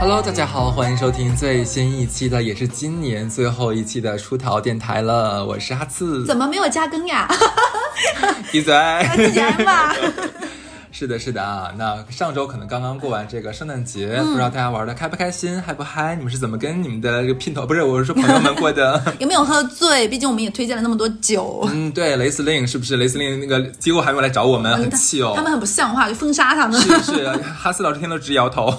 [0.00, 5.44] Hello，大家好，欢迎收听最新一期的，也是今年最后一期的出逃电台了。
[5.44, 7.28] 我是哈次，怎么没有加更呀？
[8.50, 8.74] 闭嘴。
[9.14, 9.94] 自己来吧。
[11.02, 11.72] 是的，是的啊。
[11.76, 16.14] 那上周可能刚刚过完这个圣诞节，嗯不知道大家玩的开不开心，嗨不嗨？
[16.14, 19.02] 你们是怎么跟你们的这个姘头，不是，我是说朋友们过的？
[19.18, 20.06] 有没有喝醉？
[20.06, 22.96] 毕竟我们也推荐了那么多酒，嗯，对，雷司令是不是？
[22.96, 25.32] 雷司令那个机构还没有来找我们，很气哦。
[25.34, 26.78] 他们很不像话，就封杀他们。
[26.80, 28.72] 是是，哈斯老师听了直摇头。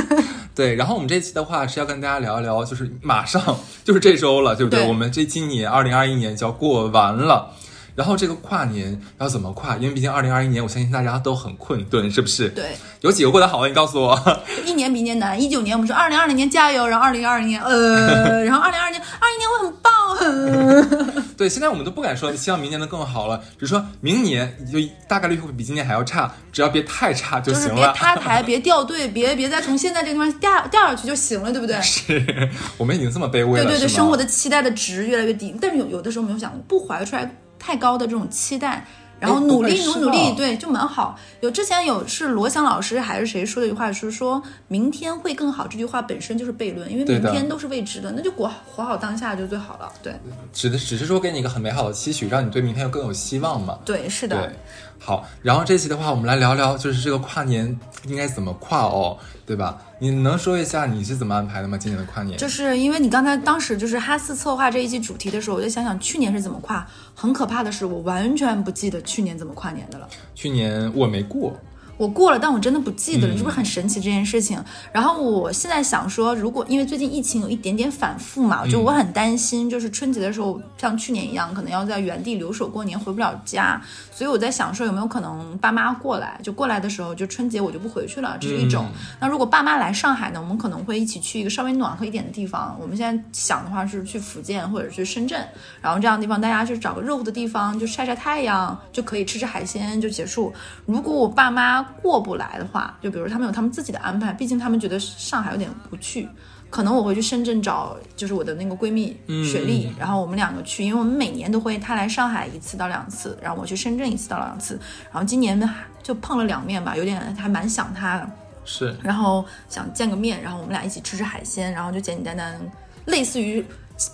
[0.56, 3.42] 对，然后我们这期的话是要跟大家聊一聊，就是马上
[3.84, 4.80] 就是这周了，对不对？
[4.80, 7.50] 对我们这今年二零二一年就要过完了。
[7.96, 9.76] 然后这个跨年要怎么跨？
[9.78, 13.68] 因为毕竟二零二一年，我相信大家都很困顿，是不是？，对，有几个过得好的？
[13.68, 14.16] 你告诉我。
[14.64, 15.40] 一年比一年难。
[15.40, 19.92] 一九年我们说二零二零年加油，然后二零二零年呃， 然后二零二年二一年会很棒。
[20.18, 27.86] 呃 对，现在我们都不敢说希望明年能更好了，只是说明年就大概率会比今年还要差，只要别太差就就是别。
[27.94, 31.80] 塌台，别掉队，别别再从现在这个地方掉掉下去就行了，对不对？
[31.82, 37.30] 是我们已经这么卑微了，对对对，生活的期待的值越来越低，但是有有的时候没有想不怀出来
[37.66, 38.86] 太高的这种期待，
[39.18, 41.18] 然后哎努力努努力，对，就蛮好。
[41.40, 49.92] 有之前有是罗翔老师还是谁说的一句话，是说明天会更好，这句话本身就是悖论，因为明天都是未知的，那就活活好当下就最好了。
[50.00, 50.14] 对
[50.52, 53.76] 只的只是说给你一个很美好的期许，让你对明天更有希望嘛。
[53.84, 54.52] 对，是对的。，
[55.00, 59.80] 好，然后这期的话，我们来聊聊，就是这个跨年应该怎么跨哦，对吧？
[60.00, 61.78] 你能说一下你是怎么安排的吗？
[61.78, 62.36] 今年的跨年？
[62.36, 66.84] 就是因为你刚才当时就是哈斯策划这一期主题的时候，我就想想去年是怎么跨。
[67.14, 70.08] 很可怕的是，我完全不记得去年怎么跨年的了。
[70.34, 71.56] 去年我没过，
[71.96, 74.62] 我过了，但我真的不记得了，嗯是不是很神奇这件事情？
[74.92, 83.80] 然后我现在想说，如果因为最近疫情有一点点反复嘛，嗯就我很担心，就是春节的时候像去年一样，可能要在原地留守过年，回不了家，
[84.10, 88.86] 所以我在想说有没有可能爸妈过来，就过来的时候就春节我就不回去了，这是一种。
[88.92, 92.76] 嗯那如果爸妈来上海呢，我们可能会一起去一个稍微暖和一点的地方。
[92.80, 95.42] 我们现在想的话是去福建或者去深圳，
[95.80, 100.52] 然后这样的地方大家去找个热乎的地方，就晒晒太阳，就可以吃吃海鲜就结束。
[100.84, 106.28] 如果我爸妈过不来的话，就比如他们有他们自己的安排，毕竟他们觉得上海有点不去。
[106.68, 114.78] 可能我会去深圳找，就是我的那个闺蜜雪莉，然后我们两个去，因为我们每年都会，她来上海一次到两次，然后我去深圳一次到两次，
[115.12, 118.28] 然后今年呢就碰了两面吧，有点还蛮想她的。
[118.64, 122.60] 是然后想见个面，然后我们俩一起吃吃海鲜，然后就简简单单，
[123.04, 123.64] 类似于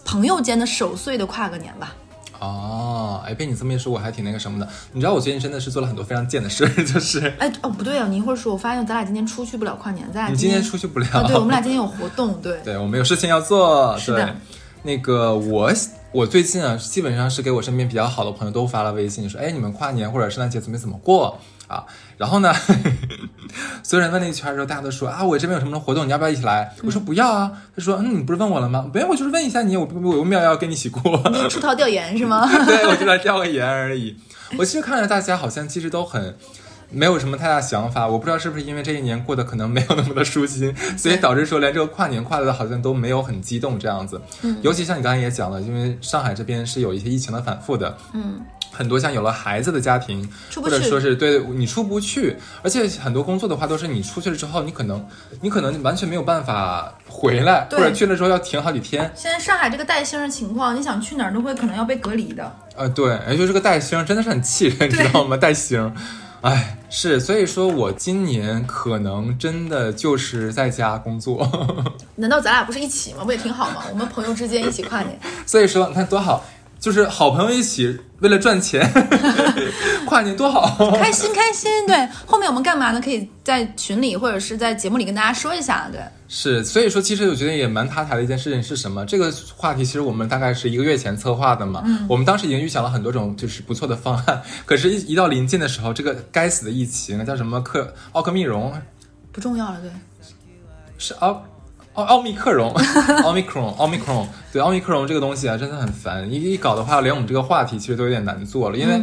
[0.05, 1.95] 朋友间的守岁的跨个年吧。
[2.43, 4.69] 哦，哎，被你这么一说，我还挺那个什么的。
[4.93, 13.97] 你知道我最近真的是做了很多非常贱的事， 就是哎，哦，不对啊，你一会儿说，我发现咱俩今天出去不了跨年，咱俩你今天天出去不了，啊，对，我们俩今天有活动，对， 对我们有事情要做。
[13.97, 14.35] 是的对，
[14.83, 15.73] 那个我
[16.11, 21.39] 我最近啊，基本上是给我身边比较好的朋友都发了微信，说，哎，你们跨年或者圣诞节准备怎么过
[21.73, 21.85] 啊？
[22.19, 22.55] 然后呢，
[23.83, 26.73] 所有人问了一圈的时候，大家都说啊，我这边有什么活动，你要不要一起来？
[26.85, 27.51] 我说不要啊。
[27.75, 28.89] 他说，嗯，你不是问我了吗？
[28.93, 31.21] 没有，我就是问一下你，我我有没有要跟你一起过？
[31.33, 32.47] 你出逃调研是吗？
[32.67, 34.17] 对，我就来调个研而已。
[34.59, 36.37] 我其实看着大家好像其实都很。
[36.93, 44.21] 没有什么太大想法，我不知道是不是因为这一年过得可能没有那么的舒心，所以导致说连这个跨年跨的好像都没有很激动这样子。
[44.43, 55.05] 嗯，尤其像你刚才也讲了，因为上海这边是有一些疫情的反复的，嗯，很多像有了孩子的家庭，或者说是对你出不去，而且很多工作的话都是你出去了之后，你可能
[55.41, 59.11] 你可能完全没有办法回来，或者去了之后要停好几天。
[59.15, 62.53] 现在上海这个带星的情况，你想去哪儿都会可能要被隔离的。
[62.75, 65.37] 呃，对，而且这个带星真的是很气人，你知道吗？
[65.37, 65.95] 带星，
[66.43, 71.49] 哎，是，所以说我今年可能真的就是在家工作，
[72.17, 73.23] 难道咱俩不是一起吗？
[73.25, 73.85] 不也挺好吗？
[73.91, 75.17] 我们朋友之间一起跨年，
[75.47, 76.45] 所以说你看多好，
[76.83, 78.83] 就是好朋友一起为了赚钱
[80.05, 80.91] 跨年多好。
[80.97, 81.71] 开心开心。
[81.87, 83.01] 对，后面我们干嘛呢？
[83.01, 85.89] 可以在群里或者是在节目里跟大家说一下。
[85.93, 89.07] 对，是，所以说其实我觉得也蛮塌台的一件事情是什么？
[89.07, 98.73] 这个话题其实我们大概是一个月前策划的嘛，嗯我们当时已经预想了很多种就是不错的方案，可是一，一到临近的时候，这个该死的疫情叫什么克奥克密戎
[99.31, 99.81] 不重要了。
[99.81, 99.89] 对，
[100.99, 101.45] 是奥
[101.95, 102.73] 奥奥密克戎，
[103.23, 106.31] 奥密克戎，奥密克戎，对奥密克戎这个东西啊，真的很烦。
[106.33, 109.03] 一一搞的话，连我们这个话题其实都有点难做了，因为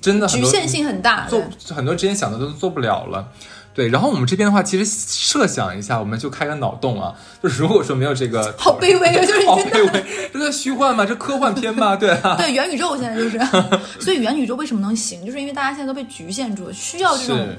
[0.00, 1.26] 真的局限性很大。
[1.28, 1.42] 做
[1.74, 3.28] 很多之前想的都做不了了。
[3.74, 9.22] 对，然后我们这边的话，其实设想一下，我们就开个脑洞啊，就是如果说没有这个， 好卑微啊！
[9.24, 9.78] 就是好真的。
[9.78, 11.06] 卑微，这在虚幻吗？
[11.06, 11.94] 这科幻片吗？
[11.94, 13.38] 对啊，对元宇宙现在就是，
[14.00, 17.58] 所以元宇宙为什么能行，就是因为大家现在都被局限住了，需要这种是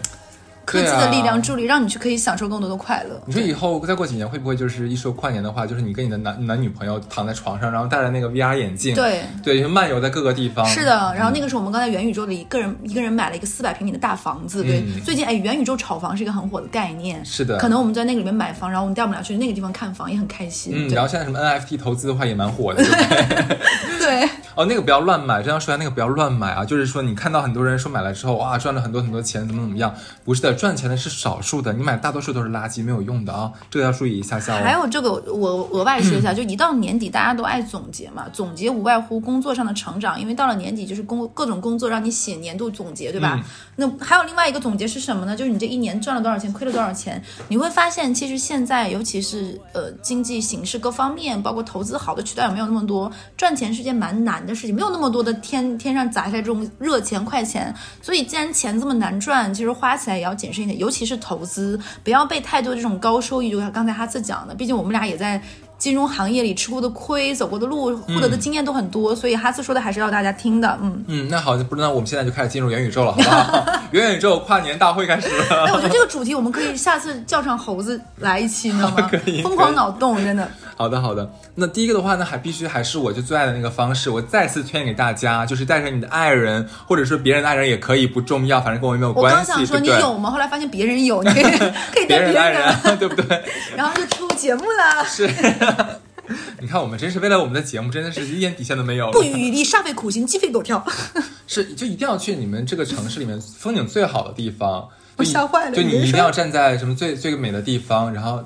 [0.69, 3.19] 科技的力量助力，让你去可以享受更多的快乐。
[3.25, 9.21] 你说以后再过几年会不会就是一说跨年的话，就是你跟你的男男女朋友躺在床上，然后戴着那个 VR 眼镜，对。
[9.43, 10.65] 对，就漫游在各个地方。
[10.65, 22.83] 是的，然后那个时候我们刚才元宇宙的一个人一个人买了一个四百平米的大房子，对，嗯最近哎元宇宙炒房是一个很火的概念，是的可能我们在那个里面买房，然后我们带我们俩去那个地方看房也很开心，嗯，然后现在什么 NFT 投资的话也蛮火的，
[23.99, 24.29] 对对？
[24.55, 26.65] 哦，那个不要乱买，这样说那个不要乱买啊！
[26.65, 29.93] 就是说，你看到很多人说买了之后，哇，赚了很多很多钱，怎么怎么样？
[30.25, 34.61] 不是的，赚钱的是少数的，你买大多数都是垃圾，没有用的啊，这个要注意一下下哦。
[34.61, 43.39] 还有这个，我额外说一嗯下，就一到年底，大家都爱总结嘛，总结无外乎工作上的成长，因为到了年底就是工各种工作让你写年度总结，对吧？
[43.41, 43.43] 嗯
[43.79, 45.37] 那还有另外一个总结是什么呢？
[45.37, 65.41] 就是你这一年赚了多少钱，亏了多少钱，你会发现，其实现在尤其是呃经济形势各方面，包括投资好的渠道也没有那么多，赚钱是件蛮难的事情，没有那么多的天天上砸下来这种热钱快钱，所以既然钱这么难赚，其实花起来也要谨慎一点，尤其是投资，不要被太多这种高收益，就像刚才哈次讲的，毕竟我们俩也在。
[65.79, 70.77] 金融行业里吃过的亏、走过的路、获得的经验都很多，所以哈斯说的还是要大家听的。
[70.81, 73.65] 嗯，嗯，那好，不那我们现在就开始进入元宇宙了，好不好？
[73.91, 79.41] 元宇宙跨年大会开始哎，我觉得这个主题我们可以下次叫上猴子来一期，你知道吗 可以？
[79.41, 80.47] 疯狂脑洞，真的。
[80.75, 81.29] 好的，好的。
[81.55, 89.79] 那第一个的话呢，还必须还是我就最爱的那个方式，我再次推荐给大家，就是带上你的爱人，或者说别人的爱人也可以，不重要，反正跟我也没有关系，我刚想说？
[89.79, 90.29] 你有吗？
[90.29, 93.43] 后来发现别人有，你可以可以别带别人 对不对？
[93.75, 95.03] 然后就出节目了。
[95.05, 95.27] 是。
[96.61, 99.11] 你看，我们真是为了我们的节目，真的是一点底线都没有。
[99.11, 100.85] 不遗余力，煞费苦心，鸡飞狗跳。
[101.47, 104.87] 是，就一定要去你们这个城市里面风景最好的地方。
[105.17, 108.43] 我吓坏了就你一定要站在什么最最美的地方，然后，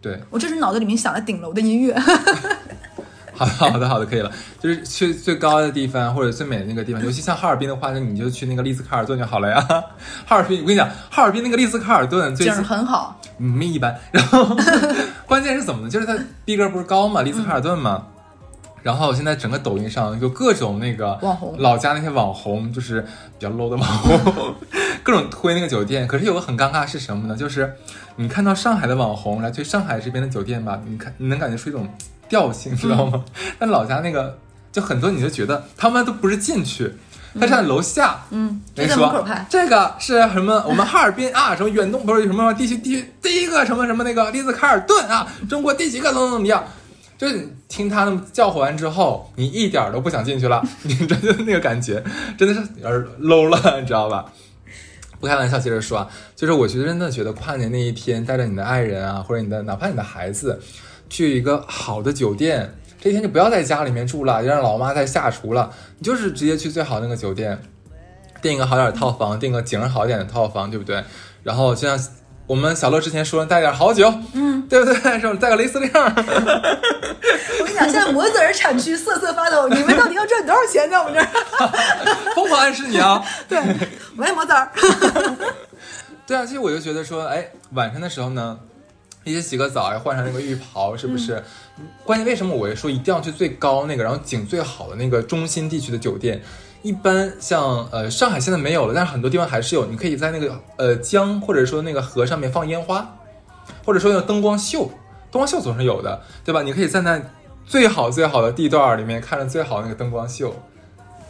[0.00, 1.94] 对，我这是脑子里面想的顶楼的音乐。
[3.34, 4.30] 好的好的好的，可以了。
[4.60, 9.60] 就是去最高的地方或者最美的那个地方，尤其像哈尔滨的话，那你就去那个丽兹卡尔顿就好了呀。
[10.26, 13.98] 哈尔滨，我跟你讲，哈尔滨那个丽兹卡尔顿最景很好，嗯，一般。
[14.12, 14.44] 然后
[15.26, 15.90] 关键是怎么呢？
[15.90, 18.06] 就是他逼格不是高嘛，丽兹卡尔顿嘛。
[18.82, 23.08] 然后现在整个抖音上有各种那个网红老家那些网红，就是比
[23.38, 24.54] 较 low 的网红，
[25.04, 26.06] 各种推那个酒店。
[26.08, 27.36] 可是有个很尴尬是什么呢？
[27.36, 27.74] 就是
[28.16, 31.86] 你看到上海的网红来推上海这边的酒店吧，你看你能感觉出一种
[32.26, 33.22] 调性，知道吗？
[33.58, 34.38] 但老家那个
[34.72, 36.90] 就很多，你就觉得他们都不是进去，
[37.38, 39.46] 他站在楼下，嗯，人就在门口拍。
[39.48, 40.64] 这个是什么？
[40.66, 46.64] 我们哈尔滨啊，什么远东不是什么地区地区第一个什么什么那个丽兹卡尔顿啊，中国第几个怎么怎么样？
[47.18, 52.02] 就是你听他那么叫唤完之后，你一点都不想进去了，你真的那个感觉
[52.38, 54.24] 真的是有点 low 了，你知道吧？
[55.20, 60.58] 不开玩笑，接着说啊，就是我觉得真的觉得跨年那一天，带着你的爱人啊，或者你的哪怕你的孩子，
[61.10, 67.58] 去一个好的酒店，这一天就不要在家里面住了，就让老妈在下厨了，你就是直接去最好那个酒店，
[68.42, 71.02] 订一个好点的套房，订个景好一点的套房，对不对？
[71.42, 71.98] 然后就像
[72.46, 74.94] 我们小乐之前说，带点好酒，嗯，对不对？
[75.18, 75.34] 是吧？
[75.40, 81.26] 带个雷司令， 我跟你讲，现在摩泽尔产区瑟瑟发抖，你们到底要赚多少钱在我们这儿？
[82.36, 83.24] 疯狂暗示你啊！
[83.48, 83.58] 对，
[84.16, 84.70] 喂，摩泽尔。
[86.26, 88.58] 对啊，其实我就觉得说，哎，晚上的时候呢，
[89.24, 91.42] 一起洗个澡，哎，换上那个浴袍，是不是？
[92.04, 96.40] 关键为什么我会说一定要去最高那个，然后景最好的那个中心地区的酒店？
[96.82, 99.84] 一般像呃上海现在没有了，但是很多地方还是有。
[99.84, 103.18] 你可以在那个呃江或者说那个河上面放烟花，
[103.84, 104.90] 或者说那个灯光秀，
[105.30, 106.62] 灯光秀总是有的，对吧？
[106.62, 107.22] 你可以站在
[107.66, 110.54] 最好最好的地段里面看着最好的那个灯光秀，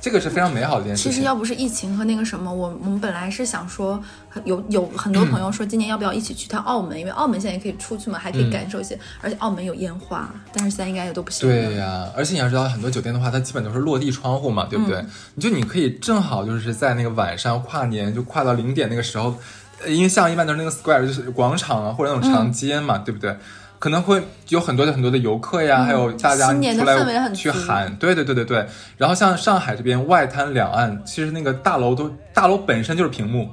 [0.00, 1.12] 这个是非常美好的一件事情。
[1.12, 4.02] 其实要不是疫情和那个什么，我我们本来是想说，
[4.44, 11.54] 有有很多朋友说今年要不要一起去趟澳门，因为澳门现在也可以出去嘛，还可以感受一些，而且澳门有烟花，但是现在应该也都不行了。
[11.54, 15.04] 对呀、而且你要知道，很多酒店的话，它基本都是落地窗户嘛，对不对？
[15.34, 19.36] 你就你可以正好就是在那个晚上跨年，就跨到零点那个时候，
[19.82, 23.36] 呃因为像一般都是那个 square，就是广场啊，或者那种长街嘛，对不对？
[23.80, 28.68] 可能会有很多的很多的游客呀，还有大家出来去喊，对对对对对。
[28.98, 33.48] 然后像上海这边外滩两岸，其实那个大楼都大楼本身就是屏幕，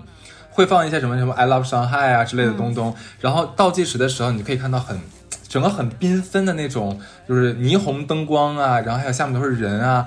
[0.51, 2.93] 会放一些什么什么 I love Shanghai 啊之类的东东。
[3.21, 4.99] 然后倒计时的时候，你可以看到很
[5.47, 10.05] 整个很缤纷的那种，就是霓虹灯光啊，然后还有下面都是人啊。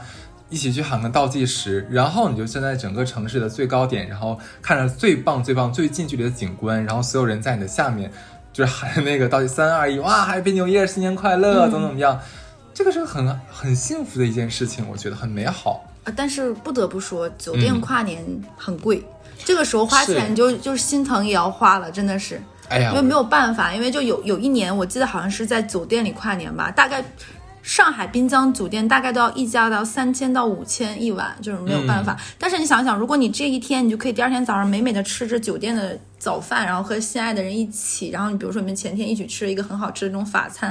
[0.50, 8.10] 一起去喊个倒计时，然后你就站在整个城市的最高点，然后看着最棒、最棒、最近距离的景观，然后所有人在你的下面，
[8.52, 12.20] 就是喊那个倒计三二一，哇，Happy New Year，新年快乐，怎么怎么样，
[12.74, 15.84] 这个是很很幸福的一件事情，我觉得很美好。
[16.04, 18.24] 啊但是不得不说，酒店嗯跨年
[18.56, 19.04] 很贵，
[19.44, 20.34] 这个时候花钱是。
[20.34, 22.40] 就就是心疼也要花了，真的是。
[22.68, 27.04] 哎呀因为，没有办法，因为就有有一年，我记得好像是在酒店里跨年吧，大概
[27.62, 32.16] 上海滨江酒店大概都要溢价到三千到五千一晚，就是没有办法。
[32.38, 40.70] 但是你想想，如果你这一天，你就可以第二天早上美美的吃着酒店的早饭，然后和心爱的人一起，然后你比如说你们前天一起吃了一个很好吃的那种法餐，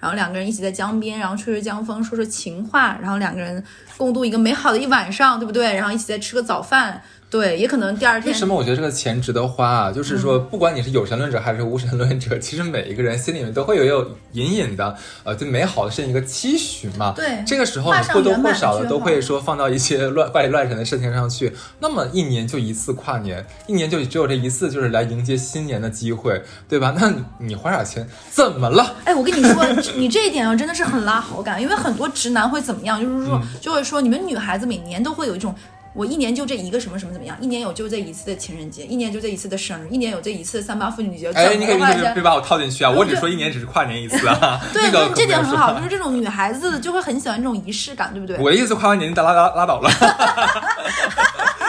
[0.00, 3.62] 然后两个人一起在江边，然后吹吹江风，说说情话，然后两个人
[3.96, 5.74] 共度一个美好的一晚上，对不对？
[5.74, 7.00] 然后一起再吃个早饭，
[7.34, 9.90] 对，也可能第二天为什么我觉得这个钱值得花啊？
[9.90, 17.12] 就是说，不管你是有神论者还是无神论者，其实每一个人心里面都会有有隐隐的呃对美好的事情一个期许嘛。
[17.16, 21.52] 对这个时候画你或多或少的都会说放到一些乱怪力乱神的事情上去。
[21.80, 26.94] 那么一年就一次跨年，一年就只有这一次，就是来迎接新年的机会，对吧？
[26.96, 28.94] 那你你花点钱怎么了？
[29.06, 35.52] 哎，我跟你说，你这一点啊，真的是很拉好感，因为很多直男会怎么样，就是说，就会说你们女孩子每年都会有一种。
[35.94, 37.36] 我一年就这一个什么什么怎么样？
[37.40, 41.30] 一年有就这一次的情人节，一年就这一次的生日，一年有这一次的三八妇女节。
[41.32, 42.90] 哎，你可别别把我套进去啊！
[42.90, 44.60] 我只说一年只是跨年一次啊。
[44.74, 48.36] 对，那个对，这点很好，就是这种女孩子就会很喜欢这种仪式感，对不对？
[48.38, 49.88] 我的意思，跨完年就拉拉拉倒了。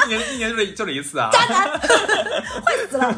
[0.06, 1.30] 一年一年就这就这一次啊。
[1.32, 3.16] 渣男 坏死了。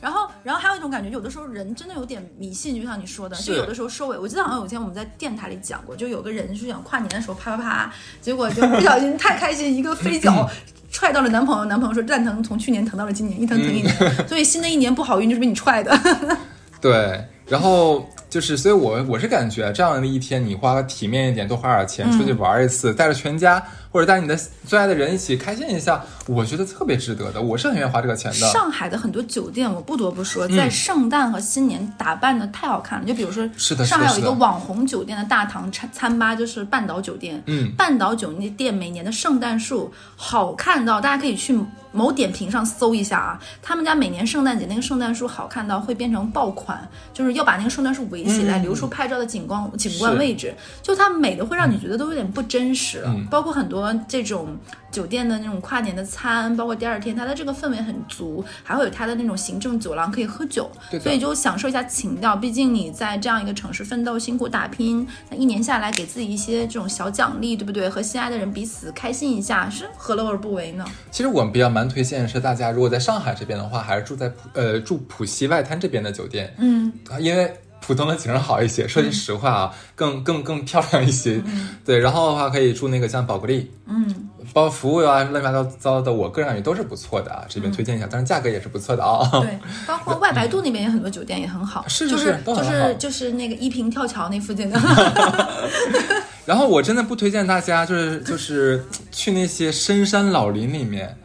[0.00, 4.16] 然后，然后还有一种感觉，有的时候人真的有点迷信，就像你说的，就有的时候收尾。
[4.16, 10.48] 我记得好像有一天我们在电台里讲过，就有个人是想跨年的时候啪啪啪，结果就不小心太开心，一个飞脚。
[10.90, 13.94] 踹到了男朋友，男朋友说蛋疼从去年疼到了今年，一疼疼一年，
[14.26, 15.94] 所以新的一年不好运就是被你踹的。
[16.80, 27.40] 对，然后就是，所以我我是感觉这样的一天，你花体面一点，多花点钱出去玩一次，带着全家或者带你的最爱的人一起开心一下，我觉得特别值得的。
[27.40, 28.36] 我是很愿意花这个钱的。
[28.48, 33.06] 上海的很多酒店，我不得不说，在圣诞和新年打扮的太好看了。
[33.06, 37.42] 就比如说，是的上海有一个网红酒店的大堂餐餐吧，就是半岛酒店。
[37.46, 41.58] 嗯半岛酒店每年的圣诞树好看到，大家可以去
[41.90, 43.40] 某点评上搜一下啊。
[43.62, 50.54] 他们家每年圣诞节那个圣诞树好看到会变成爆款，就是要把那个圣诞树围起来，嗯留出拍照的景观景观位置。
[50.82, 53.77] 就它美的会让你觉得都有点不真实包括很多
[54.08, 54.56] 这种
[54.90, 62.36] 酒店的那种跨年的餐，包括第二天它的这个氛围很足，还会有它的那种行政酒廊可以喝酒，对所以就享受一下情调。
[62.36, 67.88] 毕竟你在这样一个城市奋斗、辛苦打拼，那一年下来给自己一些这种小奖励，对不对？
[67.88, 70.84] 和心爱的人彼此开心一下，是何乐而不为呢？
[71.10, 77.54] 其实我们比较蛮推荐是大家如果在上海这边的话，还是住在浦呃住浦西外滩这边的酒店，嗯，啊因为。
[77.88, 81.42] 浦东的景色好一些，说句实话啊，更更更漂亮一些。
[81.86, 89.26] 对，然后的话可以住那个像宝格丽，嗯，包括服务啊乱七八糟糟的，我个人感觉都是不错的啊，这边推荐一下，但是价格也是不错的啊。
[89.40, 94.78] 对， 包括外白渡那边有很多酒店也很好，是是就是就是就是那个一平跳桥那附近的，
[96.44, 101.16] 然后我真的不推荐大家，就是就是去那些深山老林里面，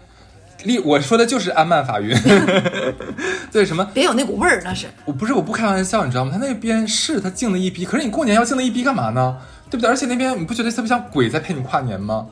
[0.63, 2.15] 例我说的就是安曼法云，
[3.51, 3.83] 对什么？
[3.93, 4.87] 别有那股味儿，那是。
[5.05, 6.31] 我不是我不开玩笑，你知道吗？
[6.33, 9.37] 他那边是他静的一逼，可是你过年要静的一逼干嘛呢？
[9.69, 9.89] 对不对？
[9.89, 12.25] 而且那边你不觉得特别像鬼在陪你跨年吗？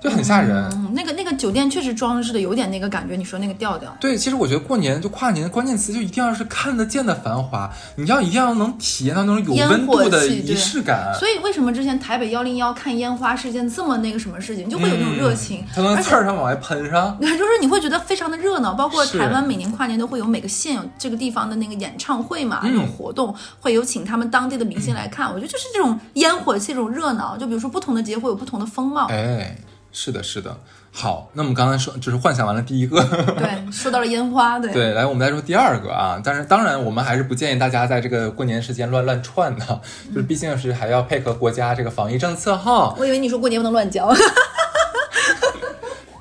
[0.00, 0.68] 就很吓人。
[0.72, 3.94] 嗯，那个那个酒店确实装饰的有点那个感觉，你说那个调调。
[4.00, 11.12] 对，其实我觉得过年就跨年的关键词就一定要是看得见的繁华，你要一定要能体验到那种有温度的烟火气对仪式感。
[11.18, 17.16] 所以为什么之前台北幺零幺看烟花是件这么那个什么事情，就会有那种热情，它能而且刺儿上往外喷上。
[17.20, 25.28] 就是你会觉得非常的热闹，包括台湾每年跨年都会有每个县有这个地方的那个演唱会嘛，嗯那种活动会有请他们当地的明星来看。
[25.28, 27.36] 我觉得就是这种烟火气，这种热闹。
[27.36, 29.06] 就比如说不同的节会有不同的风貌。
[29.06, 29.56] 哎，
[29.92, 30.56] 是的，是的。
[30.92, 33.00] 好，那我们刚才说就是幻想完了第一个，
[33.38, 36.20] 对， 说到了烟花，对，对，来我们再说第二个啊。
[36.22, 39.80] 但是当然，我们还是不建议大家在这个过年时间乱乱串的，
[40.12, 42.92] 就是毕竟是还要配合国家这个防疫政策哈。
[42.98, 44.12] 我以为你说过年不能乱交，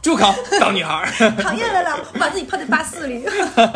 [0.04, 1.32] 住口，小女孩儿。
[1.32, 3.28] 讨厌了啦，我把自己泡在巴士里。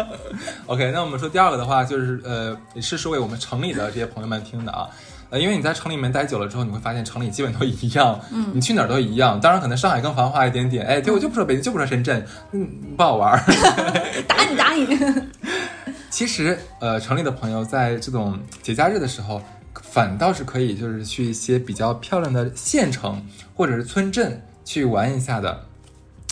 [0.68, 4.88] OK，那我们说第二个的话，就是呃，也是说给我们城里的这些朋友们听的啊。
[5.34, 9.42] 呃，因为你在城里面待久了之后，你会发现城里基本都一样，嗯，你去哪儿都一样。
[9.42, 13.44] 当然，可能上海更繁华一点点，哎，对我就不说北京，就不说深圳，嗯，不好玩儿。
[14.28, 14.86] 打 你打你，
[16.12, 19.42] 其实，呃，城里的朋友在这种节假日的时候，
[19.82, 23.20] 反倒是可以就是去一些比较漂亮的县城
[23.56, 25.66] 或者是村镇去玩一下的。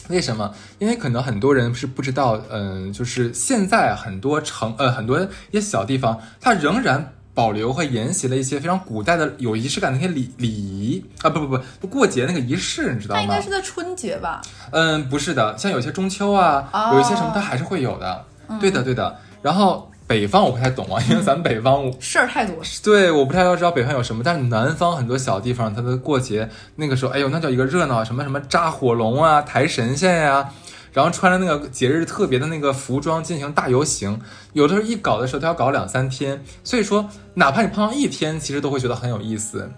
[0.09, 0.53] 为什么？
[0.77, 13.41] 因为可能很多人是不知道，嗯、就是现在很多城呃很多一些小地方，它仍然保留和沿袭了一些非常古代的有仪式感的那些礼礼仪啊，不不不，过节那个仪式，你知道吗那应该？
[13.41, 14.41] 是在春节吧？
[14.71, 18.25] 嗯，不是的，像有些中秋啊，哦有一些什么，它还是会有的。
[18.59, 19.17] 对的，对的。
[19.41, 22.61] 然后北方我不太懂啊，因为咱们北方，事儿太多了。
[22.83, 30.49] 对，我不太要知道北方有什么，但是南方很多小地方，它的过节那个时候，哎呦，那叫一个热闹，什么什么扎火龙啊，抬神仙呀、
[30.91, 34.19] 然后穿着那个节日特别的那个服装进行大游行，
[34.53, 39.71] 有的时候一搞的时候都要搞两三天，所以说哪怕你碰到一天，其实都会觉得很有意思。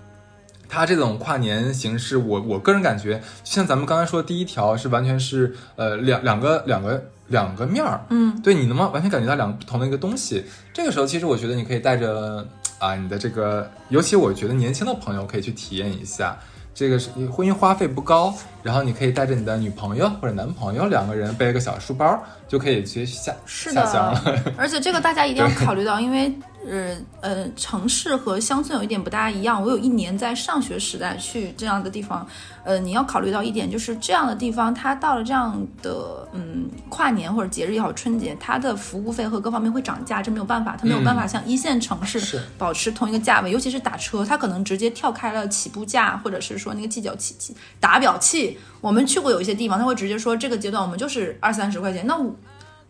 [0.67, 10.43] 它这种跨年形式，我我个人感觉，像咱们刚才说的第一条是完全是呃两两个两个两个面儿，嗯，对，你能完全感觉到两个不同的一个东西。
[10.73, 12.43] 这个时候，其实我觉得你可以带着
[12.79, 16.35] 啊你的这个，尤其我觉得年轻的朋友可以去体验一下。
[16.73, 24.43] 这个是婚姻花费不高，然后你可以带着你的女朋友或者男朋友两个人背个小书包，就可以直接下是下乡了。
[24.57, 26.33] 而且这个大家一定要考虑到，因为
[26.65, 29.61] 呃呃，城市和乡村有一点不大一样。
[29.61, 32.25] 我有一年在上学时代去这样的地方，
[32.63, 48.57] 呃，你要考虑到一点，就是这样的地方，它到了这样的嗯跨年或者节日也好，春节，它的服务费和各方面会涨价，这没有办法，它没有办法像一线城市保持同一个价位，尤其是打车，它可能直接跳开了起步价，或者是说那个计较器器打表器。
[48.81, 52.35] 我们去过有一些地方，他会直接说这个阶段我们就是二三十块钱，那我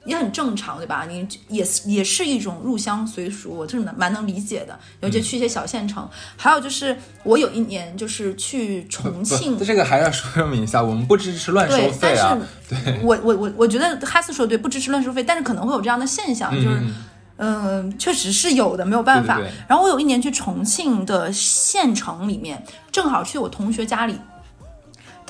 [0.05, 1.05] 也很正常，对吧？
[1.07, 4.77] 你也是也是一种入乡随俗，我真的蛮能理解的。
[5.01, 12.37] 尤其去一些小县城，还有就是我有一年就是去重庆，，这个还要说明一下，我们不支持乱收对，但费啊。
[12.69, 16.67] 是我我我我觉得哈斯说的对，不支持乱收费，但是可能会有这样的现象，就是。
[16.67, 16.93] 嗯，
[17.37, 19.37] 嗯，确实是有的，没有办法。
[19.37, 24.15] 对对对然后我有一年去重庆的县城里面，正好去我同学家里，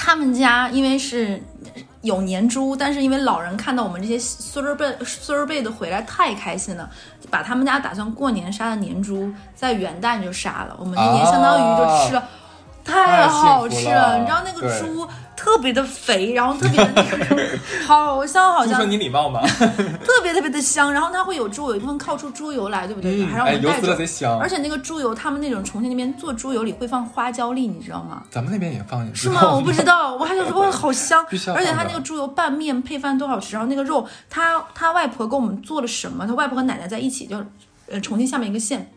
[0.06, 1.42] 他们家因为是
[2.02, 6.90] 有年猪，但是因为老人看到我们这些孙儿辈孙儿辈的回来太开心了，
[7.32, 12.30] 把他们家打算过年杀的年猪在元旦就杀了，我们那年相当于就吃了。
[12.84, 19.42] 太好吃了你知道那个猪特别的肥，然后特别的那个好香好香说，你礼貌吗？
[20.06, 23.24] 特别特别的香，然后它会有猪有，一部分靠出猪油来，对不对？
[23.24, 23.96] 嗯还让我们带着。
[23.96, 28.24] 贼香而且那个猪油，他们那种重庆那边做猪油里会放花椒粒，你知道吗？
[28.30, 29.54] 咱们那边也放，是吗？
[29.54, 36.26] 我不知道，我还想说 哇，好香而且放的他那个猪油拌面配饭多好吃，然后那个肉，他他外婆给我们做了什么？
[36.26, 37.38] 他外婆和奶奶在一起，就
[37.92, 38.90] 呃重庆下面一个县。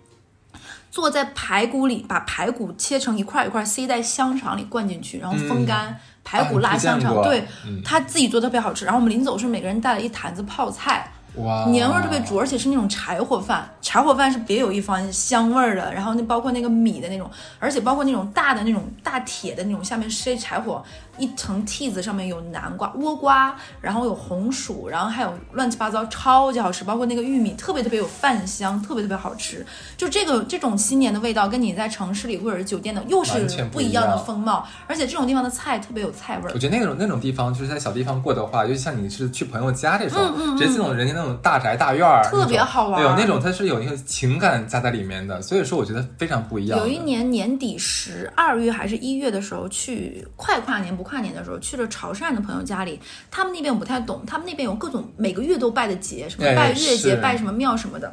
[0.97, 5.95] 坐在排骨里，把排骨切成一块一块，塞在香肠里灌进去，然后风干。
[6.25, 8.87] 排骨辣香肠，对、嗯他自己做的特别好吃。
[8.87, 15.93] 然后我们临走是每个人带了一坛子泡菜，哇，年味儿特别足，而且是那种柴火饭，柴火饭是别有一番香味儿的。
[15.93, 20.83] 然后那包括那个米的那种，而且包括那种大的那种大铁的那种，下面塞柴火，
[21.19, 26.85] 一层屉子上面有南瓜、倭瓜，然后有红薯，然后还有乱七八糟，超级好吃。
[26.85, 29.65] 包括那个玉米，特别特别有饭香，特别特别好吃。
[29.97, 36.59] 就这个这种新年的味道，跟你在城市里或者是酒店的又是不一样的风貌，而且这种地方的菜特别有菜味儿我。
[36.59, 46.79] 觉得那种那种地方，就是在小地方过的话，尤其像你是去朋友家这种，直接这种人家那种大宅大院儿，嗯特别好玩对有那种它是有一个情感加在里面的，所以说我觉得非常不一样。
[46.79, 58.13] 有一年年底十二月还是一月的时候，去快跨年不跨年的时候，去了潮汕的朋友家里，他们那边我不太懂，他们那边有各种每个月都拜的节，什么哎拜月节、是拜什么庙什么的。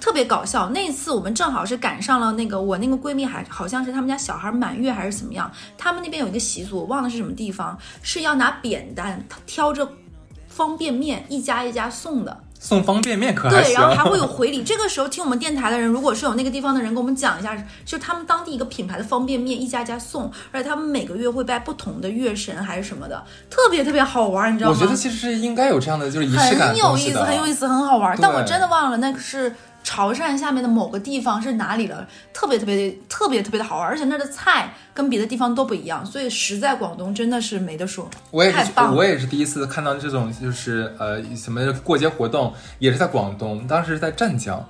[0.00, 9.88] 特别搞笑，那次我们正好是赶上了那个我那个闺蜜还好像是他们家小孩满月还是怎么样，他们那边有一个习俗，我忘了是什么地方，是要拿扁担挑着
[10.48, 12.36] 方便面一家一家送的。
[12.64, 14.62] 送方便面可还对，然后还会有回礼。
[14.64, 23.20] 这个时候听我们电台的人，如果是有那个地方的人，给我们讲一下，就他们当地一个品牌的方便面，一家家送，而且他们每个月会拜不同的月神还是什么的，
[23.50, 24.76] 特别特别好玩，你知道吗？
[24.78, 28.16] 我觉得其实是应该有这样的就是仪式感很有意思，很有意思，很好玩。
[28.22, 29.52] 但我真的忘了那个是
[29.84, 38.96] 潮汕下面的某个地方是哪里了，特别特别特别特别的好玩，而且那儿的菜跟别的地方都不一样，所以实在广东真的是没得说，我也是，太棒了。
[38.96, 44.64] 我也是第一次看到这种，就是呃什么过节活动，也是在广东，当时在湛江。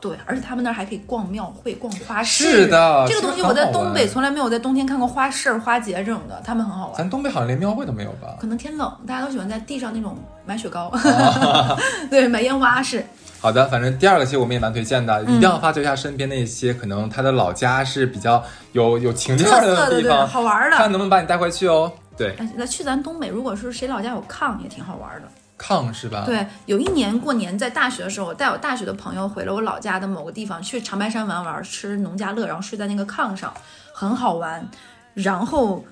[0.00, 2.44] 对，而且他们那儿还可以逛庙会、逛花市。
[2.44, 6.96] 是的这个东西我在东北从来没有在冬天看过花市、花节这种的，他们很好玩。
[6.96, 8.36] 咱东北好像连庙会都没有吧？
[8.38, 11.76] 可能天冷，大家都喜欢在地上那种买雪糕，哦
[12.08, 13.04] 对，买烟花是。
[13.40, 21.92] 好的，反正第二个其实我们也蛮推荐嗯的，一定要发掘一下身边那些可能他的老家是比较有有情调的对地方，好玩的看能不能把你带回去哦。
[22.16, 25.28] 对，哎，那去咱东北，如果是谁老家有炕，也挺好玩的。
[25.56, 33.52] 炕是吧？，对，有一年过年在大学的时候，我带我大学的朋友回了我老家的某个地方，去长白山玩玩，吃农家乐，然后睡在那个炕上，
[33.92, 34.68] 很好玩。
[35.14, 35.84] 然后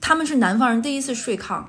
[0.00, 1.62] 他们是南方人，第一次睡炕，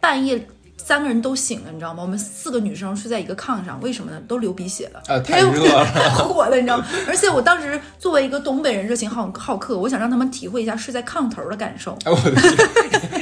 [0.00, 0.46] 半夜。
[0.84, 2.02] 三个人都醒了，你知道吗？
[2.02, 4.20] 我们四个女生睡在一个炕上，为什么呢？
[4.26, 6.86] 都流鼻血了， 呃太热了太火了，你知道吗？
[7.06, 11.96] 而且我当时作为一个东北人，热情好好客，我想让他们体会一下睡在炕头的感受。
[12.04, 12.34] 哎我的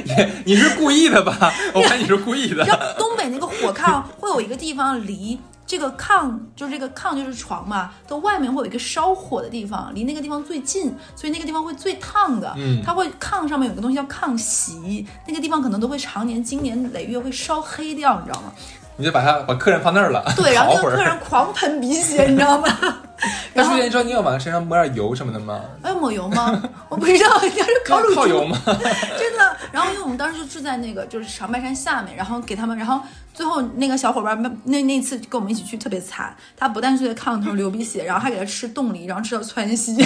[0.05, 1.53] 天，你 你是故意的吧？
[1.75, 2.71] 我看你是故意的你知。
[2.71, 5.39] 道东北那个火炕会有一个地方离
[5.71, 12.53] 这个炕，就是这个炕就是床嘛，它外面会有一个烧火的地方，离那个地方最近，所以那个地方会最烫的。
[12.57, 18.53] 嗯它会炕上面有个东西叫炕席，那个地方可能都会常年经年累月会烧黑掉，你知道吗？
[19.01, 22.69] 你就把他把客人放那儿了，对， 然后那个客人狂喷鼻血，你知道吗？
[23.53, 25.61] 那舒淇，你知道你要往身上抹点油什么的吗？
[25.83, 26.63] 哎，抹油吗？
[26.89, 28.57] 我不知道，你要是烤乳猪靠油吗？
[28.67, 29.57] 真的。
[29.73, 33.01] 然后因为我们当时就住在那个就是长白山下面，然后给他们，然后
[33.35, 39.97] 最后那个小伙伴们那那次跟我们一起去特别惨，他不但是在炕头流鼻血，然后还给他吃冻梨，然后吃到窜稀。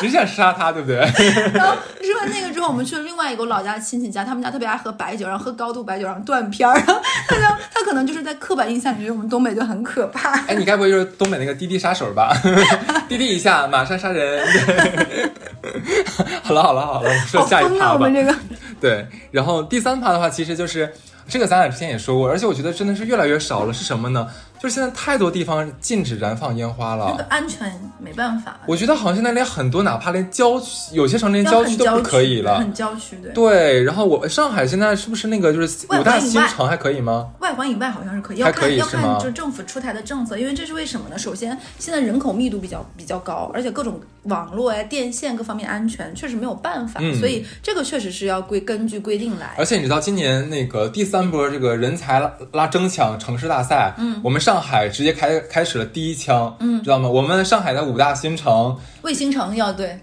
[0.00, 0.98] 只想杀他，对不对？
[1.52, 1.74] 然后
[2.18, 6.74] 吃完那个之后，我们去了另外一个我老家亲戚家，他们家特别爱喝白酒，然后喝高度白酒，然后断片儿。
[6.84, 10.32] 然后他就他可能就是在刻板印象里觉得我们东北就很可怕。
[10.46, 12.36] 哎，你该不会就是东北那个滴滴杀手吧？
[13.08, 14.44] 滴滴一下，马上杀人。
[14.54, 15.30] 对
[16.42, 17.46] 好了好了好了，我们说！
[17.46, 18.12] 下一趴吧我们。
[18.12, 18.34] 这个
[18.80, 20.92] 对，然后第三趴的话，其实就是
[21.28, 23.72] 这个，咱俩之前也说过，而且我觉得真的是越来越少了。
[23.72, 24.26] 是什么呢？
[24.60, 27.26] 就是现在太多地方禁止燃放烟花了，这个了。
[27.30, 32.72] 安全没办法，我觉得好像现在连很多，哪怕连郊区，有些城市连郊区都不可以了很。
[32.72, 33.32] 郊区对。
[33.32, 37.30] 对，然后我上海现在是不是那个就是五大新城还可以吗？
[37.40, 41.18] 外环以外好像是可以，还要看要看就政府出台的政策，因为这是为什么呢？
[41.18, 49.54] 首先，现在人口密度比较比较高，而且各种网络呀、电线各方面安全确实没有办法，嗯所以这个确实是要规根据规定来。
[49.56, 57.06] 而且你知道，今年那个第三波这个人才拉拉争抢城市大赛，嗯，我们上海直接开开始了第一枪，嗯，知道吗？
[57.06, 60.00] 我们上海的五大新城卫星城要对，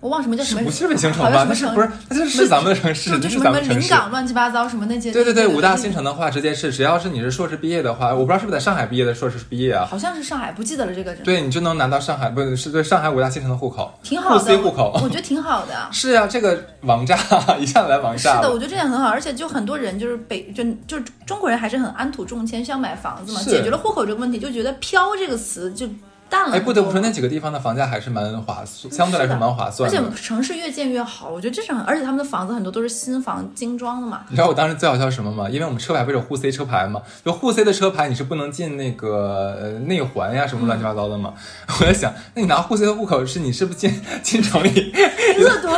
[0.00, 1.46] 我忘什么叫什么，不是卫星城吧？
[1.54, 1.90] 是不是？
[2.08, 3.90] 那就是是咱们的城市，就是什么临咱们城市。
[3.90, 5.12] 港乱七八糟什么那些。
[5.12, 9.86] 对对对，五大新城的话，直接是只要是你是硕士毕业的话，我不知道是不是在上海毕业的硕士毕业啊？
[9.90, 11.14] 好像是上海，不记得了这个。
[11.16, 15.08] 对你就能拿到上海不是是对上海五大新城的户口，挺好的，户口我。
[15.10, 15.74] 觉得挺好的。
[15.92, 17.18] 是啊、这个王炸
[17.58, 25.86] 一下来王炸是的，我觉得这点很好，而且就很多人就是北就就是中国人还是很安土重迁，想买房子嘛，解决了户口这个问题，就觉得“飘”这个词就
[26.30, 26.56] 淡了。
[26.56, 29.96] 哎，不得不说，那几个地方的房价还是蛮划算，相对来说蛮划算的。
[29.96, 34.22] 且城市越建越好，我觉得这是很，而且他们的房子很多都是新房精装的嘛。
[34.28, 35.48] 你知道我当时最好笑什么吗？
[35.50, 37.02] 因为我们车牌不是有沪 C 车牌吗？
[37.24, 41.34] 就沪 C 的车牌你是不能进那个呃内环呀什么乱七八糟的嘛。
[41.80, 44.92] 我在想，那你拿沪 C 的户口是你是不是进进城里？
[45.40, 45.70] 乐多，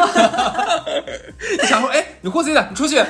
[1.60, 2.96] 你想说，哎，你过去的，你出去。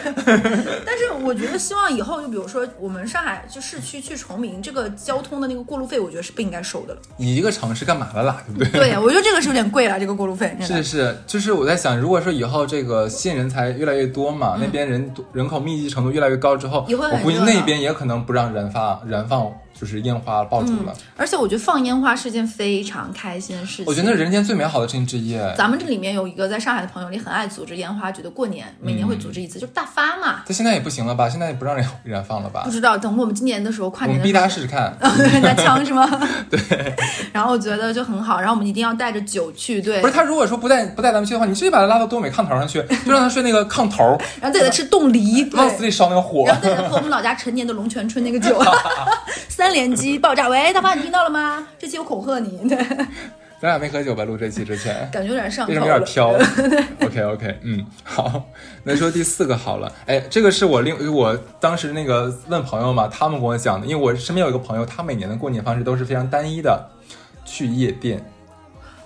[0.85, 7.01] 但是我觉得希望以后就比如说我们上海就市区去崇明，这个交通的那个过路费，我觉得是不应该收的了。
[7.18, 8.42] 你一个城市干嘛的啦？
[8.46, 8.81] 对不对？
[8.81, 10.57] 对呀，我觉得这个是有点贵了，这个过路费。
[10.61, 20.94] 是是，就是我在想，如果说以后这个吸引人才越来越多嘛，那边人多人口密集程度越来越高之后，我估计那边也可能不让燃放燃放就是烟花爆竹了。
[21.16, 23.85] 而且我觉得放烟花是件非常开心的事情。
[23.87, 25.38] 我觉得那是人间最美好的事情之一。
[25.56, 30.42] 咱们这里面有一个在上海的朋友，也很爱组织烟花觉得，过年每年会组织一次，就是大发嘛。
[30.46, 31.28] 他现在也不行了吧？
[31.28, 32.70] 现在也不让人燃放了吧不？
[32.70, 34.96] 知道，等我们今年的时候跨我们年的时候，逼他试试看。
[35.42, 36.08] 拿枪是吗？
[36.50, 36.61] 对。
[37.32, 40.00] 然后我觉得就很好，然后我们一定要带着酒去，对。
[40.00, 44.04] 不是他如果说不带不带咱们去的话，你直接把他拉到东北炕头上去，就让他睡那个炕头，
[44.40, 46.54] 然后再给他吃冻梨， 往死里烧那个火然。
[46.56, 48.61] 后再给他喝我们老家陈年的龙泉春那个酒，
[49.48, 50.48] 三连击爆炸。
[50.48, 51.66] 喂，大发，你听到了吗？
[51.78, 52.76] 这期我恐吓你，对，
[53.61, 54.24] 咱俩没喝酒吧？
[54.24, 55.08] 录这期之前。
[55.12, 55.87] 感觉有点上头为什么。
[55.87, 56.30] 有点飘？
[57.06, 58.44] OK OK，嗯，好，
[58.85, 59.92] 那说第四个好了。
[60.06, 66.88] 哎，这个是我另我当时那个问朋友嘛，他们跟我讲的，因为我身边有一个朋友，他每年的过年方式都是非常单一的，
[67.44, 68.24] 去夜店，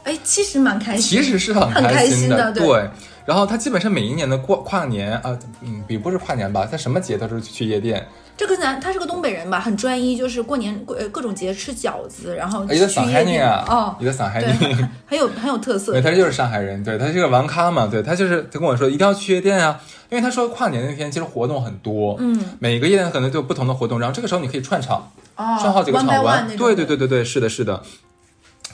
[0.05, 2.89] 哎，其实蛮开心，其实是很很开心心的对对。
[3.27, 14.91] 然后他基本上每一年的过跨年啊，嗯，比不是跨年吧，他什么节都是去夜店，这个男他是个东北人吧，很专一，就是过年过呃各种节吃饺子，然后一个上海去夜店人啊，哦一，个上海对人。
[15.09, 16.03] 很有很有特色对，。
[16.03, 27.83] 他就是上海人，对他是个玩咖嘛，对他就是他跟我说一定要去夜店啊，因为他说跨年那天其实活动很多，嗯，每个夜店可能都有不同的活动，然后这个时候你可以串场，哦串好几个场玩，对对对对对，是的是的。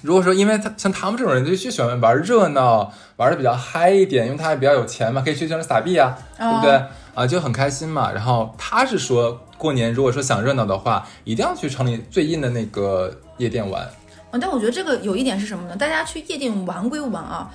[0.02, 6.82] 如果说因为他像他们这种人就就喜欢玩热闹，玩的比较嗨一点，因为他也比较有钱嘛，可以去这种撒币啊，对不对？
[7.14, 8.10] 啊，就很开心嘛。
[8.12, 13.82] 然后他是说过年如果说想热闹的话，一定要去城里最硬的那个夜店玩。
[14.30, 15.76] 啊，但我觉得这个有一点是什么呢？
[15.76, 17.50] 大家去夜店玩归玩啊，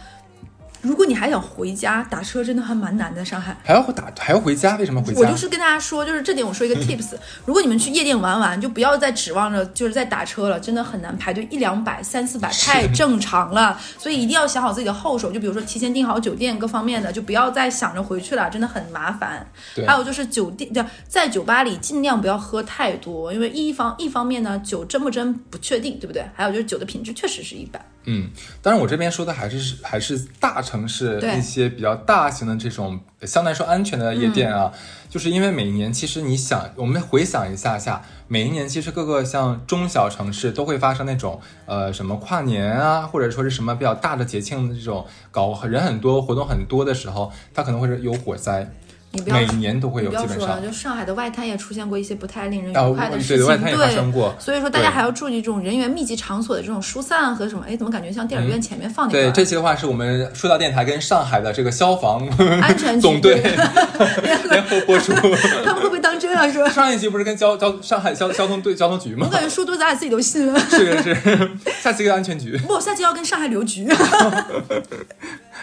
[0.81, 3.23] 如果你还想回家，打车真的还蛮难的。
[3.23, 4.77] 上海，还要打还要回家？
[4.77, 5.19] 为什么回家？
[5.19, 19.45] 我就是跟大家说，就是这点我说一个 tips，如果你们去夜店玩玩，就不要再指望着就是在打车了，真的很难排队一两百、三四百太正常了，所以一定要想好自己的后手，就比如说提前订好酒店各方面的，就不要再想着回去了，真的很麻烦。
[19.75, 26.23] 对还有就是酒店，对在酒吧里尽量不要喝太多，因为一方一方面呢，酒真不真不确定，对不对？
[26.33, 27.83] 还有就是酒的品质确实是一般。
[28.09, 28.29] 嗯，
[28.61, 34.71] 当然我这边说的还是还是大城市对一些比较大型的这种相对来说安全的夜店啊，
[35.09, 48.71] 就是因为每年其实你想，我们回想一下下，每一年其实各个像中小城市都会发生那种呃什么跨年啊，或者说是什么比较大的节庆的这种搞人很多活动很多的时候，它可能会是有火灾。
[49.17, 50.63] 你不要每年都会有，你不要说了，基本上。
[50.63, 57.65] 就上海的外滩也出现过一些不太令人啊愉快的事情，对外滩也发生过所以说大家还要注意这种人员密集场所的这种疏散和什么。
[57.67, 59.19] 哎，怎么感觉像电影院前面放那个？
[59.23, 62.25] 对，这期的话是我们说到电台跟上海的这个消防
[62.61, 63.41] 安全 局总队
[64.49, 65.11] 联合播出。
[65.65, 66.47] 他们会不会当真啊？
[66.47, 69.31] 说，上一集不是跟交交上海交交通队交通局吗我？
[69.31, 70.59] 感觉说多咱俩自己都信了。
[70.69, 71.49] 是是是，
[71.81, 72.57] 下期跟安全局。
[72.59, 73.87] 不，下期要跟上海旅游局。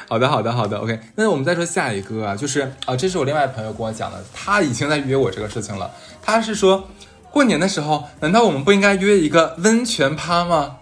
[0.09, 1.01] 好的，好的，好的，OK。
[1.15, 5.91] 那我们再说下一个啊，就是啊、这是我另外朋友跟我讲的，他已经在约我这个事情了。
[6.23, 6.87] 他是说，
[7.31, 10.77] 过年的时候，难道我们不应该约一个温泉趴吗？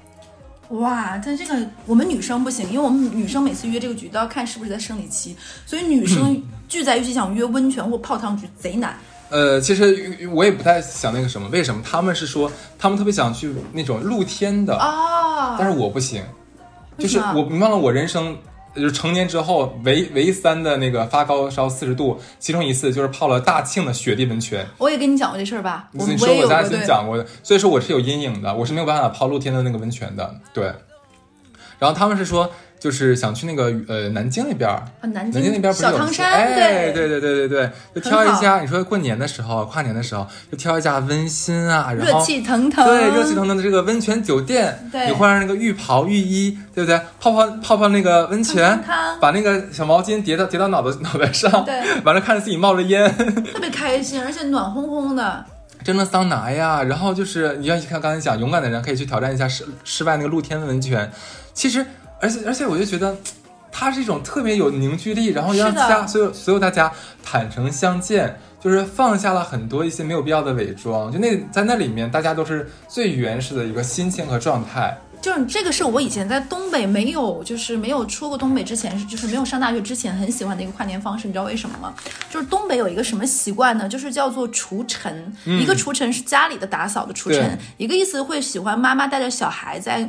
[0.70, 1.54] 哇，但这个
[1.86, 8.96] 我们女生不行，因为我们女生每次约这个局都要看是不是在生理期，所以女生聚在一起想约温泉或泡汤局贼难。
[9.28, 11.80] 呃，其实我也不太想那个什么，为什么？
[11.84, 16.24] 他们是说他们特别想去那种露天的，哦，但是我不行，
[16.98, 18.36] 就是我你忘了我人生。
[18.74, 24.66] 就是成年之后唯唯三的那个发高烧四十度，其中一次就是泡了大庆的雪地温泉。
[24.78, 26.86] 我也跟你讲过这事儿吧，我你说我咱俩先。
[26.86, 30.34] 讲过的，所以说我是有阴影的，我是没有办法泡露天的那个温泉的。
[30.54, 30.64] 对，
[31.78, 32.50] 然后他们是说，
[32.82, 34.68] 就是想去那个呃南京那边
[35.02, 36.52] 南南京那边不是有小汤山，哎，
[36.90, 47.00] 对对对对对对，就挑一家，你说过年的时候、跨年的时候，就挑一家温馨啊，然后热气腾腾，对热气腾腾的这个温泉酒店，对你换上那个浴袍浴衣，对不对？
[47.20, 53.08] 泡泡泡泡那个温泉汤汤汤，把那个小毛巾叠到叠到脑袋脑袋上，对完了看着自己冒着烟。
[53.52, 55.44] 特别开心，而且暖烘烘的。
[55.84, 61.08] 蒸的桑拿呀，然后就是你要看刚才讲，勇敢的人可以去挑战一下室室外那个露天温泉。
[61.54, 61.84] 其实，
[62.22, 63.16] 而且而且我就觉得，
[63.72, 66.90] 它是一种特别有凝聚力，然后让家所有所有大家
[67.24, 71.10] 坦诚相见，就是放下了很多一些没有必要的伪装。
[71.10, 74.96] 就那在那里面，大家都是最原始的一个心情和状态。
[75.20, 81.94] 就是这个是我以前在东北没有，就是没有出过东北之前，是就是没有上大学之前很喜欢的一个跨年方式，你知道为什么吗？
[82.28, 83.88] 就是东北有一个什么习惯呢？
[83.88, 90.08] 就是叫做除尘，一个除尘是家里的打扫的除尘，一个意思会喜欢妈妈带着小孩在。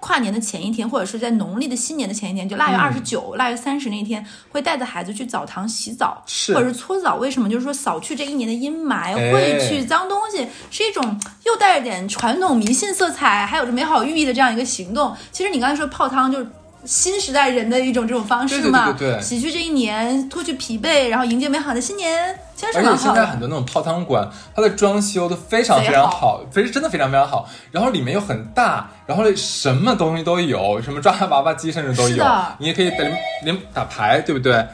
[0.00, 7.16] 跨年的前一天，或者是在农历的新年的前一天，就腊月二十九、腊月三十那天，会带着孩子去澡堂洗澡，是或者是搓澡。
[7.16, 7.48] 为什么？
[7.48, 15.14] 就是说扫去这一年的阴霾，哎会去脏东西，是一种又带着点传统迷信色彩，还有着美好寓意的这样一个行动。
[15.32, 16.46] 其实你刚才说泡汤就是。
[16.88, 22.72] 新时代人的一种这种方式嘛，对对对对洗去这一年，脱去疲惫，然后迎接美好的新年，其实。
[22.72, 27.46] 现在很多那种泡汤馆，它的装修都非常非常好好，非真的非常非常好。
[27.70, 32.24] 然后里面又很大，然后什么东西都有，什么抓娃娃机甚至都有。
[32.56, 34.66] 你也可以在里面里面打牌，对不对？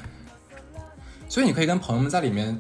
[1.29, 2.57] 所以你可以跟朋友们在里面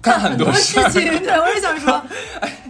[0.00, 0.90] 干很多事事。
[0.92, 2.00] 情，对，我也想说，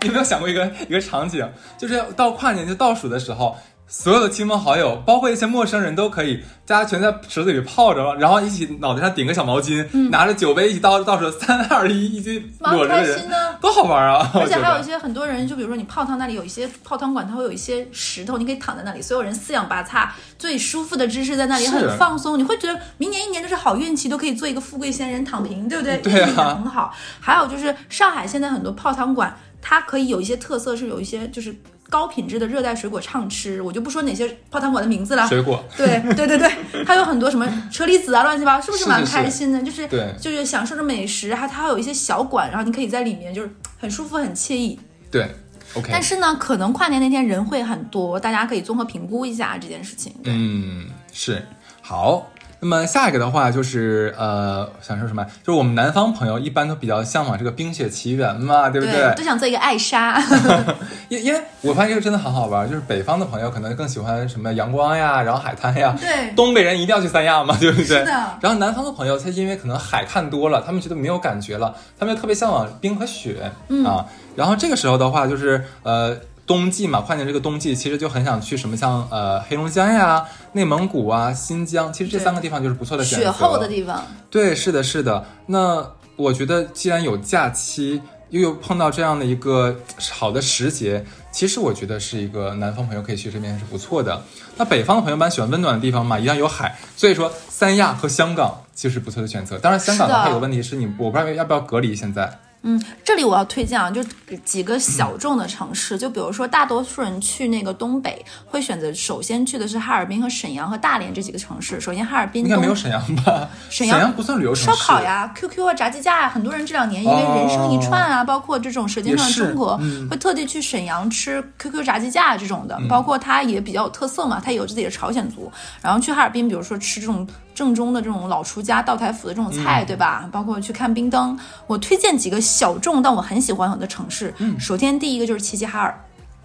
[0.00, 3.56] 你有没有想过一个一个场景，就是到跨年就倒数的时候，
[3.94, 13.58] 所有的亲朋好友，包括一些陌生人都可以，大家全在池子里泡着，然后一起脑袋上顶个小毛巾，拿着酒杯一起倒倒数三二一，一起嗯蛮裸着的人开心，的。
[13.60, 14.30] 多好玩啊！
[14.34, 22.38] 而且还有一些很多人，就比如说你泡汤那里有一些泡汤馆，它会有一些石头，你可以躺在那里，所有人四仰八叉，最舒服的姿势在那里，很放松。
[22.38, 25.98] 你会觉得明年一年都是好运气，都可以做一个富贵仙人躺平，对不对？
[25.98, 26.94] 对啊很好。
[27.20, 31.54] 还有就是上海现在很多泡汤馆，它可以有一些特色，是有一些就是。
[31.92, 35.28] 高品质的热带水果畅吃，我就不说哪些泡汤馆的名字了。
[35.28, 36.50] 水果， 对对对对，
[36.86, 39.60] 它有很多什么车厘子啊，乱七八糟，是不是蛮开心的？
[39.60, 44.80] 就是对就是享受着美食，还它还有一些小馆，然后你可以在里面就是很舒服、很惬意。
[45.10, 45.30] 对
[45.74, 50.14] ，OK，但是呢，可能跨年那天人会很多，大家可以综合评估一下这件事情。
[50.24, 51.46] 对，嗯，是
[51.82, 52.26] 好。
[52.64, 55.24] 那么下一个的话就是呃，想说什么？
[55.42, 59.12] 就是我们南方朋友一般都比较向往这个《冰雪奇缘》嘛，对不对？
[59.16, 60.16] 都想做一个艾莎。
[61.10, 65.92] 因因为我发现这个真的很好玩，就是北方的朋友可能更喜欢什么阳光呀，然后海滩呀。
[66.00, 67.84] 对东北人一定要去三亚嘛，对不对？
[67.84, 74.06] 是的然后南方的朋友，他因为可能海看多了，他们觉得没有感觉了，他们就特别向往冰和雪、嗯啊。
[74.36, 76.16] 然后这个时候的话，就是呃。
[76.46, 83.24] 冬季嘛，跨年这个冬季，其实就很想去什么像呃黑龙江呀、内蒙古啊、新疆，其实这三个地方就是不错的选择。
[83.24, 85.24] 雪后的地方，对，是的，是的。
[85.46, 89.74] 那我觉得，既然有假期，又有碰到这样的一个
[90.10, 94.20] 好的时节，其实我觉得是一个南方朋友可以去这边是不错的。
[94.56, 99.58] 那北方的朋友们喜欢温暖的地方嘛，一样有海，所以说三亚和香港就是不错的选择。
[99.58, 102.38] 当然，香港的话有个问题是你，我不知道要不要隔离现在。
[102.62, 104.02] 嗯，这里我要推荐啊，就
[104.44, 111.80] 几个小众的城市，就比如说大多数人去那个东北会选择首先去的是哈尔滨和沈阳和大连这几个城市。
[111.80, 113.48] 首先哈尔滨应该没有沈阳吧？
[113.68, 114.94] 沈阳阳不算旅游城烧。
[114.94, 125.50] 烤呀、QQ 啊、炸鸡架呀，很多人这两年因为人生一串啊，包括这种《舌尖上的中国》嗯会特地去沈阳吃 QQ 炸鸡架这种的，包括它也比较有特色嘛，它有自己的朝鲜族。
[125.80, 130.28] 然后去哈尔滨，比如说吃这种正宗的这种老厨家道台府的这种菜，对吧？
[130.32, 131.38] 包括去看冰灯。
[131.66, 134.34] 我推荐几个小众但我很喜欢的城市。
[134.58, 136.04] 首先第一个就是齐齐哈尔。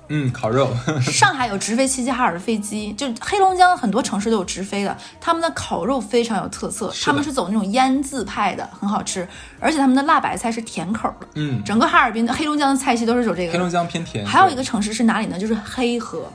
[0.10, 0.70] 嗯，烤肉，
[1.04, 4.96] 上海有直飞齐齐哈尔的飞机，就黑龙江很多城市都有直飞的。
[5.20, 9.28] 他们的烤肉非常有特色，他们是走那种腌制派的，很好吃，
[9.60, 11.28] 而且他们的辣白菜是甜口的。
[11.36, 13.52] 嗯，整个哈尔滨的黑龙江的菜系都是走这个。
[13.52, 14.26] 黑龙江偏甜。
[14.26, 15.38] 还有一个城市是哪里呢？
[15.38, 16.32] 就是黑河。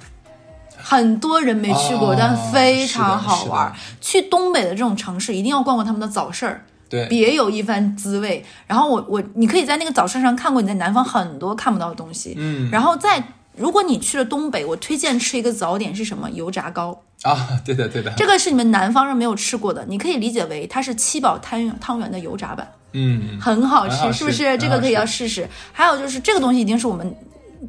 [0.82, 3.72] 很多人没去过，哦但非常好玩。
[4.00, 6.64] 去东北的这种城市，一定要逛逛他们的早市儿。
[6.88, 8.44] 对，别有一番滋味。
[8.66, 12.34] 然后我我你可以在那个早市上看过你在南方很多看不到的东西。
[12.36, 13.22] 嗯然后在
[13.56, 16.28] 如果你去了东北，我推荐吃一个早点是什么？
[16.30, 17.02] 油炸糕。
[17.22, 24.58] 啊，对的对的，这个是你们南方人没有吃过的，你可以理解为它是七宝汤汤圆的油炸版，嗯，很好吃，好吃是不是？
[24.58, 25.48] 这个可以要试试。
[25.72, 27.14] 还有就是这个东西一定是我们。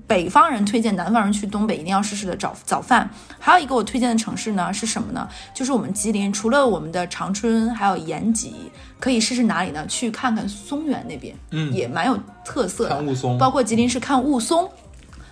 [0.07, 3.09] 北方人推荐南方人去东北一定要试试的早早饭。
[3.39, 5.27] 还有一个我推荐的城市呢是什么呢？
[5.53, 8.55] 就是我们吉林，除了我们的长春，还有延吉，
[8.99, 9.85] 可以试试哪里呢？
[9.87, 12.95] 去看看松原那边，嗯也蛮有特色的。
[12.95, 13.37] 看雾凇。
[13.37, 14.69] 包括吉林是看雾凇，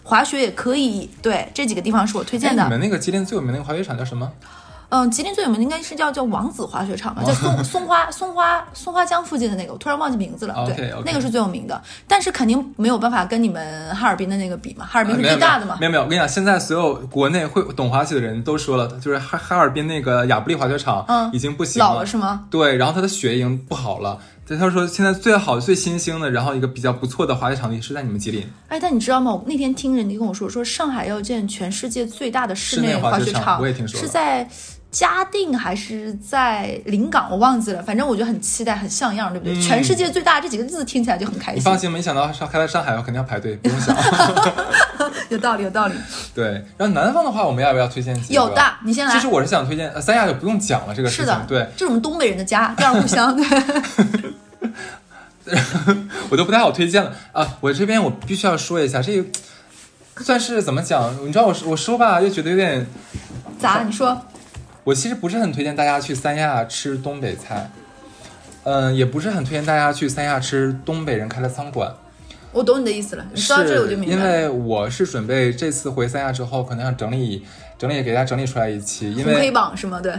[0.03, 1.09] 滑雪也可以。
[1.21, 2.63] 对，这几个地方是我推哎荐的。
[2.63, 4.31] 你们那个吉林最有名的那个滑雪场叫什么？
[4.91, 10.65] 嗯，吉林最有名的应该是叫叫王子滑雪场吧，叫松 松花松花松花江附近的那个，我突然忘记名字了。
[10.67, 15.77] 对那个是最有名的，但是肯定没有办法跟你们哈尔滨的那个比嘛，哈尔滨是最大的嘛。
[15.79, 22.45] 没有没有，我跟你讲，现在所有国内会懂滑雪的人都说了，就是哈哈尔滨那个亚布力滑雪场，嗯已经不行了老了是吗？
[22.49, 24.19] 对，然后它的雪已经不好了。
[24.45, 28.45] 对，他说现在最好最新兴的，然后一个比较不错的滑雪场地是在你们吉林。
[28.67, 29.31] 哎，但你知道吗？
[29.31, 34.45] 我那天听人家跟我说，说上海要建全世界最大的室室内滑滑雪场场，我也听说了是在
[34.91, 37.29] 嘉定还是在临港？
[37.31, 39.57] 我忘记了，反正我就很期待，很像样，对不对？
[39.57, 41.59] 嗯全世界最大这几个字听起来就很开心。
[41.59, 43.95] 你放心，没想到上开在上海，我肯定要排队，不用想。
[45.29, 45.95] 有道理，有道理。
[46.35, 48.33] 对，然后南方的话，我们要不要推荐几个？
[48.33, 49.13] 有的，你先来。
[49.13, 51.33] 其实我是想推荐，呃三亚就不用讲了，这个事是的，。
[51.35, 53.33] 情对这是我们东北人的家，第二故乡。
[55.45, 55.57] 对，
[56.29, 57.47] 我都不太好推荐了啊。
[57.61, 59.25] 我这边我必须要说一下，这个
[60.23, 61.15] 算是怎么讲？
[61.25, 62.85] 你知道我我说吧，又觉得有点，
[63.57, 63.83] 咋？
[63.83, 64.21] 你说？
[64.83, 67.69] 我其实不是很推荐大家去三亚吃东北菜，
[68.63, 71.93] 嗯，也不是很推荐大家去三亚吃东北人开的餐馆。
[72.51, 73.25] 我懂你的意思了。
[73.31, 74.21] 你说到这里我就明白因。
[74.21, 77.45] 为我是准备这次回三亚之后，可能要整理
[77.77, 80.01] 整理，给大家整理出来一期，因为黑为榜是吗？
[80.01, 80.13] 对，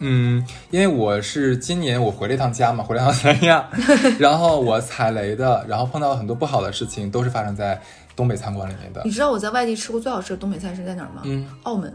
[0.00, 3.66] 嗯，因为我是今年我回了一趟家嘛， 回了一趟三亚，
[4.18, 7.80] 然后我踩雷的，然后碰到很多不好的事情，都是发生在
[8.14, 9.10] 东北餐馆里面的你。
[9.10, 11.22] 知道我在外地吃过最好吃的东北菜是在哪儿吗？
[11.24, 11.90] 嗯，澳门，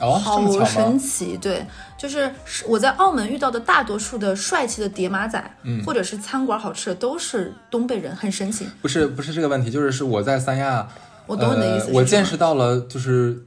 [0.00, 0.98] 哦，好神？
[0.98, 1.36] 奇。
[1.36, 1.64] 对，
[1.96, 2.32] 就是
[2.66, 8.66] 我在澳门遇到的大多数的帅气的叠马仔，嗯或者是餐馆好吃的，都是东北人，很神奇。
[8.82, 10.88] 不是不是这个问题，就是是我在三亚，
[11.26, 11.90] 我懂你的意思。
[11.92, 13.44] 我见识到了，就是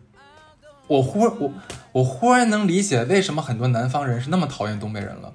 [0.88, 1.52] 我忽我
[1.92, 5.34] 我忽然能理解为什么很多南方人是那么讨厌东北人了。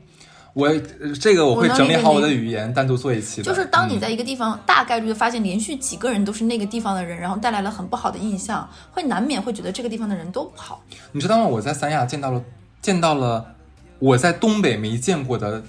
[0.55, 3.45] 我呃这个我会整理好我的语言，单独做一期的。
[3.45, 10.83] 就是当你嗯在一个地方大概率的发现连续几个人都是那个地方的人，然后带来了很不好的印象，会难免会觉得这个地方的人都不好。
[11.12, 11.45] 你知道吗？
[11.45, 12.45] 我在三亚见到了
[12.83, 13.55] 见到了
[13.99, 15.62] 我在东北没见过的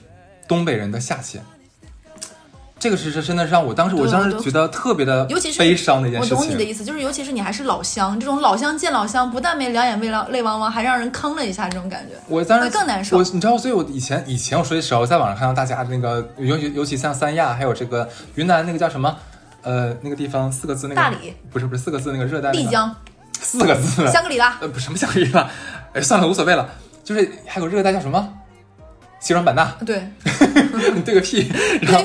[0.48, 1.41] 东北人的下限。
[2.84, 6.38] 这个是是真的让我当时我当时觉得特别的尤其是悲伤的一件事情。
[6.38, 12.15] 我懂你的意思，就是尤其是你还是老乡，这种老乡见老乡，不但没两眼泪汪泪汪汪，还让人坑了一下，这种感觉。
[12.28, 19.15] 我当时会更难受我你知道，所以我以前以前我说的时候，在网上看到大家那个尤尤尤其像三亚，还有这个云南那个叫什么
[19.62, 22.93] 呃那个地方四个字那个大理不是不是四个字那个热带那个丽江、
[23.39, 25.50] 四个字香格里拉，呃不什么香格里拉，
[25.93, 26.69] 哎算了无所谓了，
[27.02, 28.28] 就是还有热带叫什么
[29.22, 30.06] 西双版纳，对，
[30.93, 31.50] 你对个屁！
[31.82, 32.04] 然后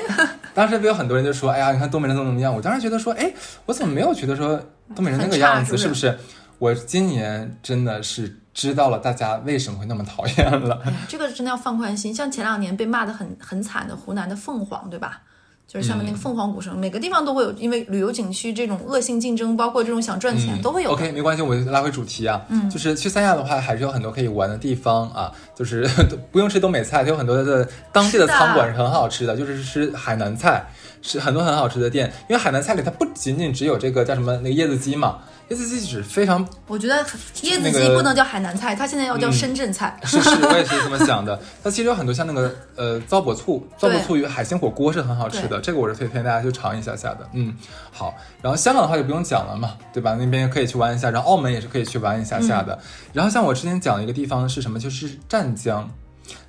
[0.59, 3.33] 当时不有很多人就说：“哎呀，你看东北人怎么怎么样？”我当时觉得说：“哎，
[3.65, 4.61] 我怎么没有觉得说
[4.93, 5.77] 东北人那个样子？
[5.79, 6.19] 是不是是不是？”
[6.59, 10.83] 我今年真的是知道了大家为什么会那么讨厌了。
[10.85, 12.13] 哎，这个真的要放宽心。
[12.13, 15.23] 像前两年被骂的很很惨的湖南的凤凰，对吧？
[15.69, 20.93] 就是下面那个凤凰古城，每个地方都会有，因为旅游景区这种恶性竞争，包括这种想赚钱、都会有。
[20.93, 25.87] OK，没关系，我拉回主题啊，嗯，就是去三亚的话，还是有很多可以玩的地方啊， 就是
[26.33, 28.27] 不用吃东北菜，它有很多的当地的。
[28.27, 30.65] 餐馆是很好吃的，就是吃海南菜，
[31.03, 32.13] 是很多很好吃的店。
[32.29, 35.19] 因为海南菜里它不仅仅只有这个叫什么那个椰子鸡嘛，
[35.51, 37.05] 椰子鸡是非常我觉得
[37.43, 39.99] 椰子鸡不能叫海南菜，它现在要叫深圳菜。
[40.05, 41.41] 是是， 我也是这么想的。
[41.63, 47.29] 它其实有很多像那个呃糟粕醋，糟粕醋与海鲜火锅是很好吃的，这个我是推荐大家去尝一下下的。
[47.33, 47.55] 嗯，
[47.91, 48.15] 好。
[48.41, 50.17] 然后香港的话就不用讲了嘛，对吧？
[50.19, 52.75] 那边可以去玩一下，然后澳门也是可以去玩一下下的。
[52.75, 52.79] 嗯
[53.13, 55.89] 然后像我之前讲的一个地方是什么，就是湛江。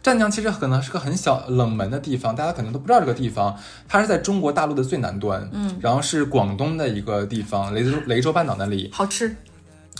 [0.01, 3.55] 湛江其实可能是个很小冷门的地方，大家可能都不知道这个地方，
[3.87, 9.35] 它是在中国大陆的最南端，嗯，然后是广东的一个地方，雷州雷州半岛那里，好吃，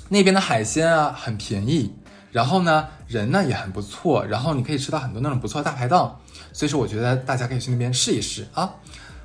[0.07, 1.93] 那边的海鲜啊很便宜，
[2.31, 6.19] 然后呢人呢也很不错，然后你可以吃到很多那种不错的大排档，
[6.53, 8.71] 所以说我觉得大家可以去那边试一试啊。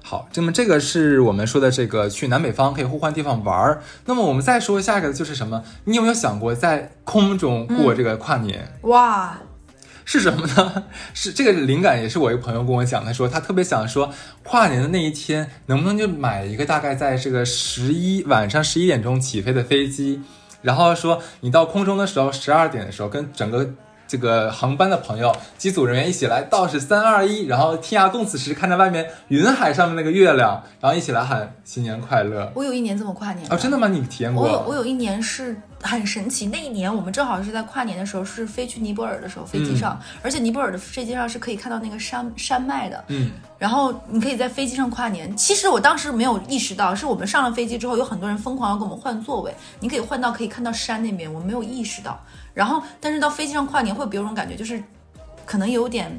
[0.07, 3.83] 好，那么这个是我们说的这个去南北方可以互换地方玩儿。
[4.05, 5.65] 那么我们再说下一个就是什么？
[5.85, 8.79] 你有没有想过在空中过这个跨年？
[8.83, 9.39] 哇！
[10.05, 10.85] 是什么呢？
[11.15, 20.21] 是这个灵感也是我一个朋友跟我讲，他说他特别想说跨年的那一天能不能就买一个大概在这个十一晚上十一点钟起飞的飞机，
[20.63, 23.69] 然后说你到空中的时候十二点的时候跟整个
[24.07, 32.53] 这个航班的朋友机组人员一起来倒数三二一，然后天涯共此时，看着外面云海上面那个月亮，然后一起来喊新年快乐。
[32.55, 33.89] 我有一年这么跨年哦，真的吗？
[33.89, 34.45] 你体验过？
[34.45, 45.37] 我有我有一年是很神奇，那一年我们正好是在跨年的时候，是飞去尼泊尔的时候，飞机上，而且尼泊尔的飞机上是可以看到那个山山脉的，嗯，然后你可以在飞机上跨年。
[45.37, 52.19] 其实我当时没有意识到，是我们上了飞机之后，有很多人疯狂要跟我们换座位，你可以换到可以看到山那边，我没有意识到。
[52.55, 54.83] 然后，但是到飞机上跨年会有种感觉，就是
[55.45, 56.11] 可能有点。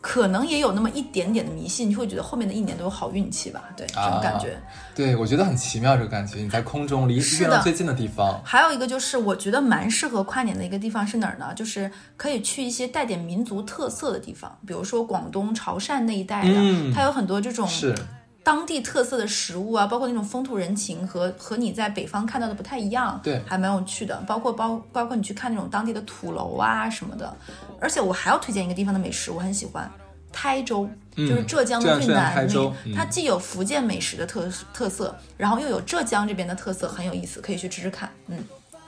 [0.00, 3.62] 可能也有那么一点点的迷信，你会觉得后面的一年都有好运气吧？
[3.76, 4.58] 对，这种感觉。
[4.94, 6.38] 对，我觉得很奇妙，这个感觉。
[6.38, 8.40] 你在空中离月亮最近的地方。
[8.44, 11.52] 还有一个就是，我觉得蛮适合跨年的一个地方是哪儿呢？
[11.54, 17.94] 就是可以去一些带点民族特色的地方，比如说广东潮汕那一带的，嗯它有很多这种是
[18.42, 24.16] 当地特色的食物啊，包括那种风土人情和和你在北方看到的不太一样，对还蛮有趣的。
[24.26, 27.36] 包括包包括你去看那种当地的土楼啊什么的。
[27.80, 29.90] 而且我还要推荐一个地方的美食，我很喜欢。
[30.32, 32.48] 台州就是浙江的最南
[32.94, 38.08] 它既有福建美食的特特色，然后又有浙江这边的特色，很有意思，可以去吃吃看。
[38.28, 38.38] 嗯，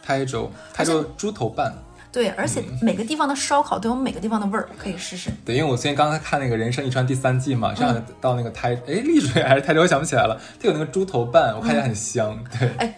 [0.02, 1.74] 台州，台州猪头拌。
[2.12, 5.30] 对，而且每个地方的烧烤都有每个地方的味儿，可以试试。
[5.46, 10.38] 对，因为我最近刚才看那个《人生一串》第三季嘛，正好到那个台，哎，丽水还是台州，我想不起来了。
[10.60, 12.38] 它有那个猪头拌，我看起来很香。
[12.58, 12.94] 对，哎，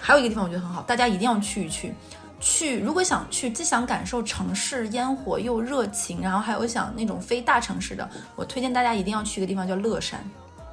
[0.00, 1.92] 还有一个地方我觉得很好，大家一定要去一去。
[2.40, 10.24] 去，如果想去，既想感受城市烟火又热情，然后还有想那种非大城市的，我推荐大家一定要去一个地方叫乐山。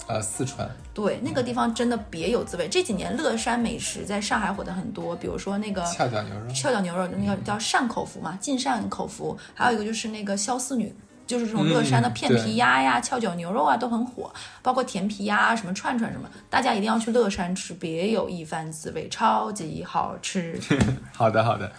[0.08, 0.70] 呃，四川。
[0.94, 2.68] 对，那个地方真的别有滋味。
[2.68, 10.96] 这几年乐山美食在上海火的很多，比如说那个翘脚牛肉，翘脚牛肉的那个叫单口福嘛，晋善口福，还有一个就是那个肖四女。
[11.28, 14.32] 就是这种乐山的片皮鸭呀、翘脚牛肉啊都很火，
[14.62, 20.60] 包括甜皮鸭、什么串串什么，大家一定要去乐山吃，别有一番滋味，超级好吃。
[21.12, 21.72] 好的，好的。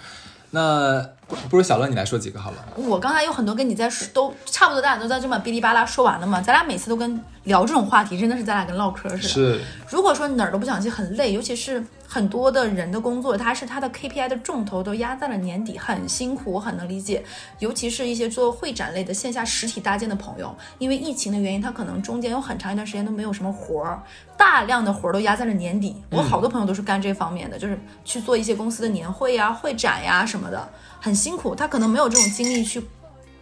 [0.51, 1.05] 那
[1.49, 2.65] 不如小乐你来说几个好了。
[2.77, 6.41] 我刚才有很多跟你在说，都差不多，大家都在这么哔哩吧啦说完了嘛。
[6.41, 9.29] 咱俩每次都跟聊这种话题，真的是咱俩跟唠嗑似的。
[9.29, 9.61] 是。
[9.89, 17.25] 如果说哪儿都不想去，很累，尤其是很多的人的工作，他是他的 KPI 的重头都压在了年底，很辛苦，我很能理解。
[17.59, 24.03] 尤其是一些做会展类的线下实体搭建的朋友，因为疫情的原因，他可能中间有很长一段时间都没有什么活儿，
[24.37, 25.97] 大量的活儿都压在了年底。
[26.11, 30.69] 我好多朋友都是干这方面的，就是去做一些公司的年会呀、会展呀什么的，
[31.01, 31.55] 很辛苦。
[31.55, 32.81] 他可能没有这种精力去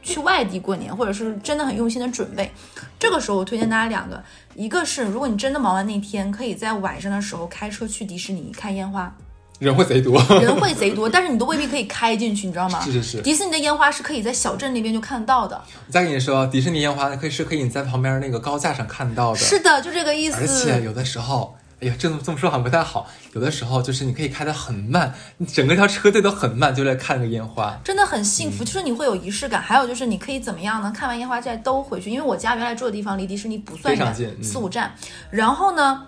[0.05, 2.53] 去外地过年，或者是真的很用心的准备。
[2.99, 4.23] 这个时候，我推荐大家两个，
[4.55, 9.13] 一个是如果你真的忙完那天，可以在晚上的时候开车去迪士尼看烟花。
[9.61, 12.81] 人会贼多，人会贼多，但是你都未必可以开进去，你知道吗？
[12.81, 13.23] 是是是。
[13.23, 15.57] 迪士尼的烟花是可以在小镇那边就看得到的。
[15.87, 19.39] 我再跟你说，迪士尼烟花可以是可以你在旁边那个高架上看到的。
[19.39, 20.39] 是的，就这个意思。
[20.41, 23.07] 而且有的时候，哎呀，这么这么说好像不太好。
[23.33, 28.63] 有的时候就是你可以开得很慢，你整个条车队都很慢，就来看个烟花，真的很幸福。
[28.63, 30.93] 嗯、就是你会有仪式感，还有就是你可以怎么样呢？
[30.97, 34.95] 看完烟花再兜回去，因为我家原来住的地方离迪士尼不算远，四五站。
[35.31, 36.07] 然后呢？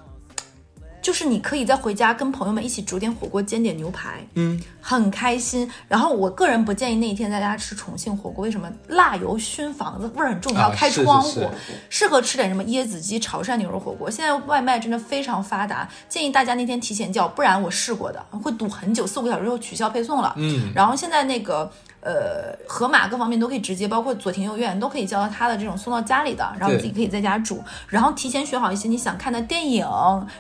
[1.07, 5.71] 就是你可以在回家跟朋友们一起煮点火锅，煎点牛排，嗯，很开心。
[5.87, 8.69] 然后我个人不建议那一天在家吃重庆火锅，为什么？
[8.89, 11.29] 辣油熏房子，味儿很重，要开窗户。
[11.29, 11.51] 是是是
[11.91, 14.11] 适合吃点什么椰子鸡、潮汕牛肉火锅。
[14.11, 20.35] 现在外卖真的非常发达，建议大家那天提前叫，不然我试过的会堵很久，四五个小时后取消配送了。
[20.37, 21.71] 嗯，然后现在那个。
[22.07, 29.85] 呃，盒马各方面都可以直接，包括左庭右院都可以叫到他的这种送到家里的，然后自己可以在家煮，然后提前选好一些你想看的电影，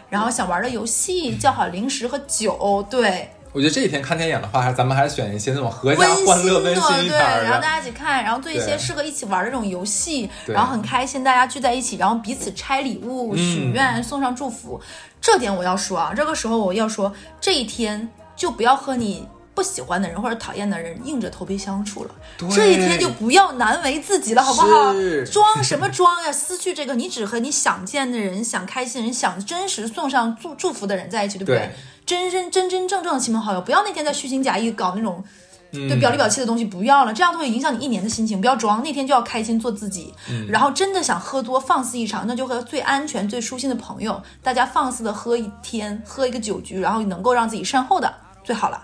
[0.08, 3.30] 然后想玩的游戏，叫好零食和酒，对。
[3.52, 7.42] 我觉得这一天看电影的话，还咱们还是选一些那种合家温欢乐、温的，馨一对，点儿。
[7.42, 14.80] 然后大家一起看，然后做一些适合一起玩的这种游戏，然后很开心，大家聚在一起，然后彼此拆礼物、嗯许愿、送上祝福。
[15.20, 19.26] 这点我要说啊，这个时候我要说，这一天就不要和你。
[19.56, 22.10] 不喜欢的人或者讨厌的人硬着头皮相处了，
[22.54, 24.92] 这一天就不要难为自己了，好不好？
[25.32, 26.30] 装什么装呀？
[26.30, 31.56] 失去这个，你只和你想见的人、想开心的人、想真实送上祝祝福的人在一起，对不对？
[31.56, 31.70] 对
[32.04, 35.24] 真真真真正正的亲朋好友，不要那天再虚情假意搞那种
[35.72, 38.38] 嗯对表里表气的东西不要了，这样都会影响你一年的心情。
[38.38, 40.12] 不要装，那天就要开心做自己。
[40.28, 48.80] 嗯然后真的想喝多放肆一场，那就和最安全、最舒心的朋友，大家放肆的喝一天，喝一个酒局，然后能够让自己善后的最好了。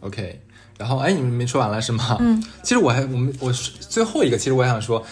[0.00, 0.40] OK，
[0.78, 2.16] 然后哎，你们没说完了是吗？
[2.20, 5.04] 嗯，其实我还我们我是最后一个，其实我还想说，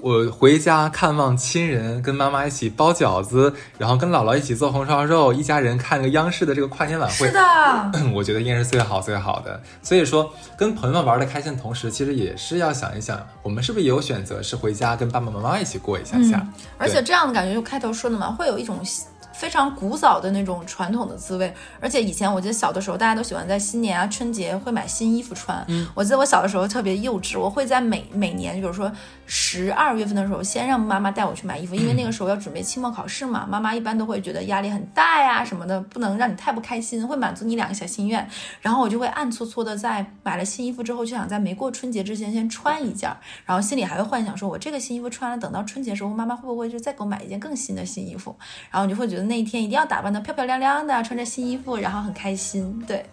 [0.00, 7.40] 我回家看望亲人，跟妈妈一起包饺子，然后跟姥姥一起做红烧肉，一家人看个央视的这个跨年晚会是，的，
[8.14, 9.62] 我觉得应该是最好最好的。
[9.82, 16.38] 所以说，跟朋友们玩的开心的同时，其实也是要想一想，我们是不是也有选择是回家跟爸爸妈妈一起过一下下？
[16.38, 18.78] 嗯而且这样的感觉，就开头说的嘛，会有一种
[19.34, 21.52] 非常古早的那种传统的滋味。
[21.80, 25.62] 而且以前我记得小的时候，大家都喜欢在新年啊、春节会买新衣服穿。
[25.68, 28.90] 嗯，我记得我小的时候特别幼稚，我会在每每年，比如说
[29.26, 38.28] 十二月份的时候，先让妈妈带我去买衣服，因为那个时候要准备期末考试嘛，妈妈一般都会觉得压力很大呀什么的，不能让你太不开心，会满足你两个小心愿。
[38.60, 48.36] 然后我就会暗搓搓的在买了新衣服之后，就想在没过春节之前先穿一件儿，然后心里还会幻想说，我这个新衣服穿了，等到春节的时候，妈妈会不会就再给我买一件更新的新衣服？
[48.70, 52.82] 然后你就会觉得那一天一定要打扮的漂漂亮亮的，穿着新衣服，然后很开心。
[52.86, 53.04] 对，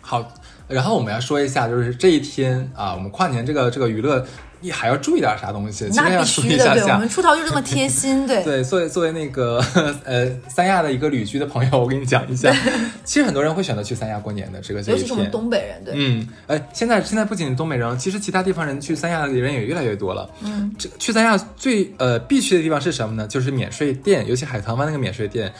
[0.00, 0.26] 好，
[0.68, 4.26] 然后我们要说一下，就是这一天啊，我们跨年这个这个娱乐，
[4.60, 5.88] 你还要注意点啥东西？
[5.94, 7.08] 那要必须的，对，我们。
[7.08, 8.42] 出逃就这么贴心， 对。
[8.44, 9.62] 对，作为作为那个
[10.04, 12.54] 呃三亚的一个旅居的朋友，我跟你讲一下，
[13.04, 15.30] 其实很多人会选择去三亚过年的这个尤其是我们。
[15.30, 20.28] 东北人，对，嗯，哎，现在现在不仅东北人，其实其他地方人去三亚的人也越来越多了。
[20.42, 23.26] 嗯，这去三亚最呃必去的地方是什么呢？
[23.28, 25.52] 就是免税店，尤其海棠湾那个免税店。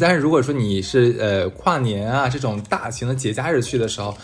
[0.00, 4.16] 但是如果说你是呃跨年啊这种大型的节假日去的时候，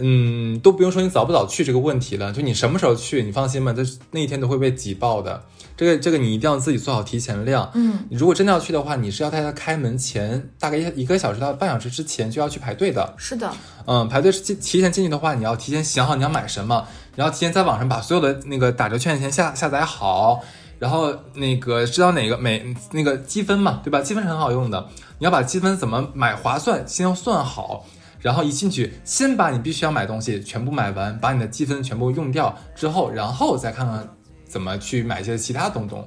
[0.00, 5.42] 嗯，都不用说你早不早去这个问题了，就你什么时候去，你放心吧，这那一天都会被挤爆的。
[5.76, 7.70] 这个这个你一定要自己做好提前量。
[7.74, 13.14] 嗯，你如果真的要去的话，你是要在它开门前大概一一个小时到半小时之前就要去排队的。
[13.16, 13.50] 是的，
[13.86, 16.86] 嗯，排队是提提前进去的话，你要提前想好你要买什么，
[17.16, 20.42] 然后提前在网上把所有的那个打折券先下下载好，
[20.78, 24.00] 然后那个知道哪个每那个积分嘛，对吧？
[24.02, 24.86] 积分是很好用的，
[25.18, 27.86] 你要把积分怎么买划算先要算好，
[28.20, 34.08] 然后一进去先把你必须要买东西全部买完，把你的积分全部用掉之后，然后再看看
[34.46, 36.06] 怎么去买一些其他东东。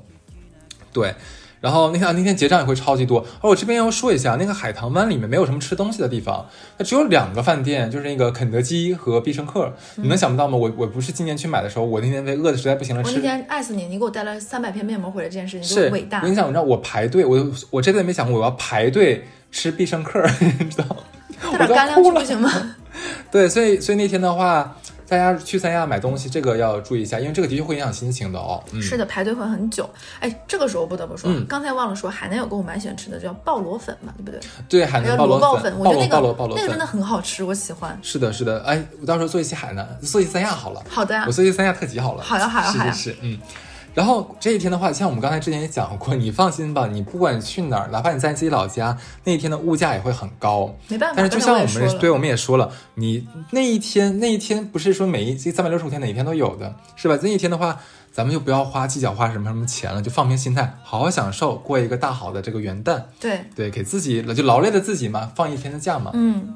[0.92, 1.16] 对，
[1.60, 3.26] 然后那天那天结账也会超级多。
[3.42, 6.46] 而我这边要说一下，那个海棠湾里面没有什么吃东西的地方，
[6.78, 9.74] 它只有两个饭店，就是那个肯德基和必胜客。
[9.96, 10.56] 你能想不到吗？
[10.56, 13.10] 我我不是今年去买的时候，我那天被饿的实在不行了，吃。
[13.10, 16.32] 我那天爱死你，你给我带了三百片面膜回来，这件事情是就伟大我跟。
[16.32, 20.24] 你讲，你知道我排队，我我这辈子没想过我要排队吃必胜客，
[20.60, 20.96] 你知道？
[21.52, 22.76] 我都要带点干粮哭了去不行吗？
[23.32, 24.76] 对，所以所以那天的话，
[25.08, 28.64] 大家去三亚买东西，这个要注意一下，因为这个的确会影响心情的哦。
[28.72, 29.90] 嗯，是的，排队会很久。
[30.20, 34.40] 哎，这个时候不得不说，嗯刚才忘了说，海南有个我蛮喜欢吃的，叫鲍螺粉嘛，对不对？
[34.70, 37.98] 对，海南鲍螺粉，我觉得那个那个真的很好吃，我喜欢。
[38.04, 40.84] 是的，是的，哎，我到时候做一期海南，做一期三亚好了。
[40.88, 42.24] 好的呀我，做一期三亚特辑好了。
[42.24, 43.40] 好呀好呀好呀是是是，嗯。
[43.94, 50.76] 然后这一天的话，像我们刚才之前也讲过，你放心吧，你不管去哪儿，哪怕你在自己老家，那一天的物价也会很高。
[50.88, 51.16] 没办法。
[51.18, 57.18] 但是就像我们对，我们也说了，你那一天那一天不是说每一三百六十五天哪一天都有的，是吧？
[57.22, 57.80] 那一天的话，
[58.12, 63.04] 咱们就不要花计较花什么什么钱了，就放平心态，好好享受，过一个大好的这个元旦。
[63.20, 66.10] 对，对，给自己就劳累的自己嘛，放一天的假嘛。
[66.16, 66.56] 嗯，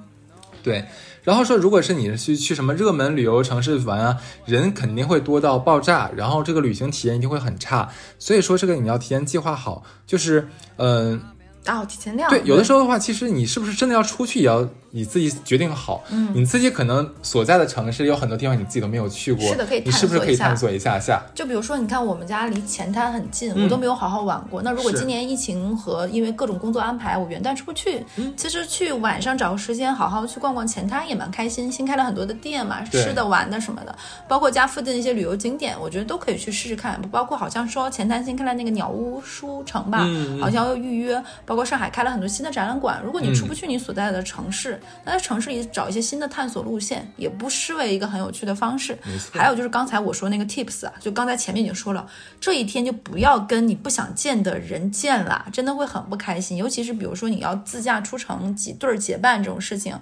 [0.63, 0.85] 对，
[1.27, 7.89] 然后说，如果是你去去什么热门旅游城市玩啊，人肯定会多到爆炸，然后这个旅行体验一定会很差。
[8.17, 10.47] 所以说，这个你要提前计划好，就是，
[10.77, 11.21] 嗯、
[11.65, 12.29] 打好提前量。
[12.29, 16.03] 对，有的时候的话，其实你是不是真的要出去，也要你自己决定好。
[16.09, 21.21] 嗯你自己可能所在的城市有很多地方你自己都没有去过，是的可以你是不是探索一下可以探索一下下？
[21.35, 24.61] 就比如说，你看我们家离前滩很近，嗯我都没有好好玩过。
[24.63, 31.71] 那如果今年疫情和因为各种工作安排，我元旦出不去，嗯其实去晚上找个时间好好去逛逛前滩也蛮开心。
[31.71, 33.95] 新开了很多的店嘛，吃的、玩的什么的，
[34.27, 36.99] 包括家附近的一些旅游景点，我觉得都可以去试试看。
[37.11, 39.99] 包括好像说前滩新开了那个鸟屋书城吧，
[40.41, 41.21] 好像要预约。
[41.45, 48.97] 包括上海开了很多新的展览馆，如果你出嗯不去你所在的城市，那在城市里找一些新的探索路线，也不失为一个很有趣的方式。
[49.31, 52.05] 还有就是刚才我说那个 tips 啊，就刚才前面已经说了，
[52.41, 56.57] 这一天就不要跟你不想见的人见啦，真的会很不开心。
[56.57, 59.97] 尤其是比如说你要自驾出城几对儿结伴这种事情，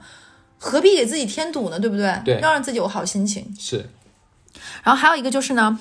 [0.58, 1.80] 何必给自己添堵呢？
[1.80, 2.20] 对不对？
[2.26, 3.54] 对要让自己有好心情。
[3.60, 3.86] 是，
[4.84, 5.80] 然后还有一个就是呢，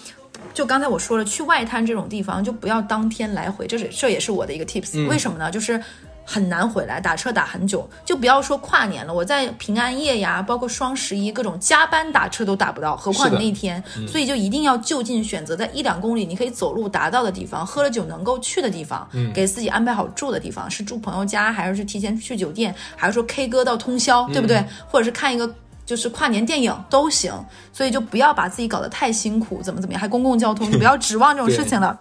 [0.52, 5.50] 就刚才我说了，去外滩这种地方就不要当天来回，这是这也是我的一个 tips、为什么呢？
[5.50, 5.82] 就是。
[6.24, 24.64] 很难回来，打车打很久，就不要说跨年了，我在平安夜呀，包括双十一，各种加班打车都打不到，何况你那一天，所以就一定要就近选择在一两公里你可以走路达到的地方，喝了酒能够去的地方，给自己安排好住的地方，是住朋友家，还是去提前去酒店，还是说 K 歌到通宵，对不对？
[24.88, 25.52] 或者是看一个。
[25.86, 27.30] 就是跨年电影都行，
[27.70, 32.00] 所以就不要把自己搞得太辛苦，怎么怎么样，还公共交通， 就不要指望这种事情了。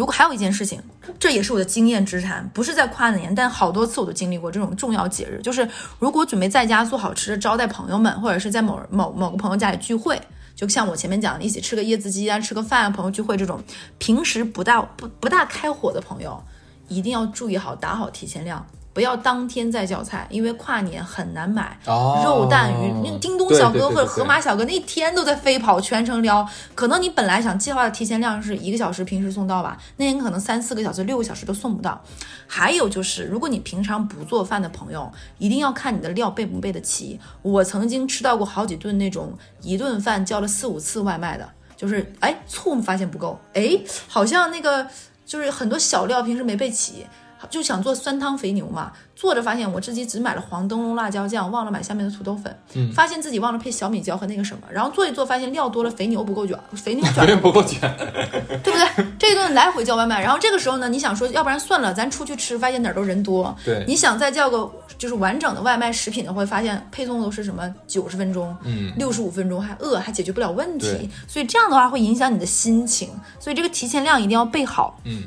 [0.00, 0.82] 如果还有一件事情，
[1.18, 5.42] 这也是我的经验之谈，不是在夸年，但好多次我都经历过这种重要节日。
[5.42, 10.18] 就是如果准备在家做好吃的招待朋友们，或者是在某某某个朋友家里聚会，
[10.56, 13.62] 就像我前面讲的，一起吃个椰子鸡啊，吃个饭啊，朋友聚会这种，
[13.98, 16.42] 平时不大不不大开火的朋友，
[16.88, 18.66] 一定要注意好打好提前量。
[18.92, 22.92] 不要当天再叫菜，因为跨年很难买、哦肉蛋鱼。
[23.04, 26.46] 那个叮咚小哥或者盒马小哥那一天都在飞跑，全程撩。
[26.74, 32.02] 可能你本来想计划的提前量是一个小时，平时送到吧，那天可能三四个小时、六个小时都送不到。
[32.48, 37.20] 还有就是，如果你平常不做饭的朋友，一定要看你的料备不备得齐。
[37.42, 39.32] 我曾经吃到过好几顿那种
[39.62, 44.84] 一顿饭叫了四五次外卖的，就是哎醋发现不够，哎好像那个
[45.24, 47.06] 就是很多小料平时没备齐。
[47.48, 57.80] 就想做酸汤肥牛嘛，做着发现我自己只买了黄灯笼辣椒酱，忘了买下面的土豆粉，嗯发现自己忘了配小米椒和那个什么，然后做一做发现料多了，肥牛不够卷，肥牛有卷点不够卷。
[58.62, 59.06] 对不对？
[59.18, 63.56] 这一顿来回叫外卖，然后这个时候呢，你想说，要不然算了，咱出去吃，发现哪儿都人多。
[63.64, 71.08] 对你想再叫个就是完整的外卖食品的，话发现配送都是什么九十分钟、嗯六十五分钟，还饿，还解决不了问题。
[71.26, 75.00] 所以这样的话会影响你的心情，所以这个提前量一定要备好。
[75.04, 75.22] 嗯，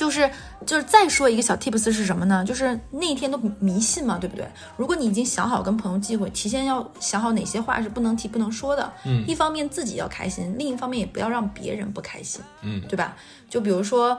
[0.00, 0.30] 就是
[0.64, 2.42] 就是再说一个小 tips 是什么呢？
[2.42, 4.46] 就是那一天都迷信嘛，对不对？
[4.78, 8.90] 如果你已经想好跟朋友聚会，提前要想好哪些话是不能提、不能说的。
[9.04, 12.40] 嗯一方面自己要开心，另一方面也不要让别人不开心。
[12.62, 13.14] 嗯对吧？
[13.50, 14.18] 就比如说。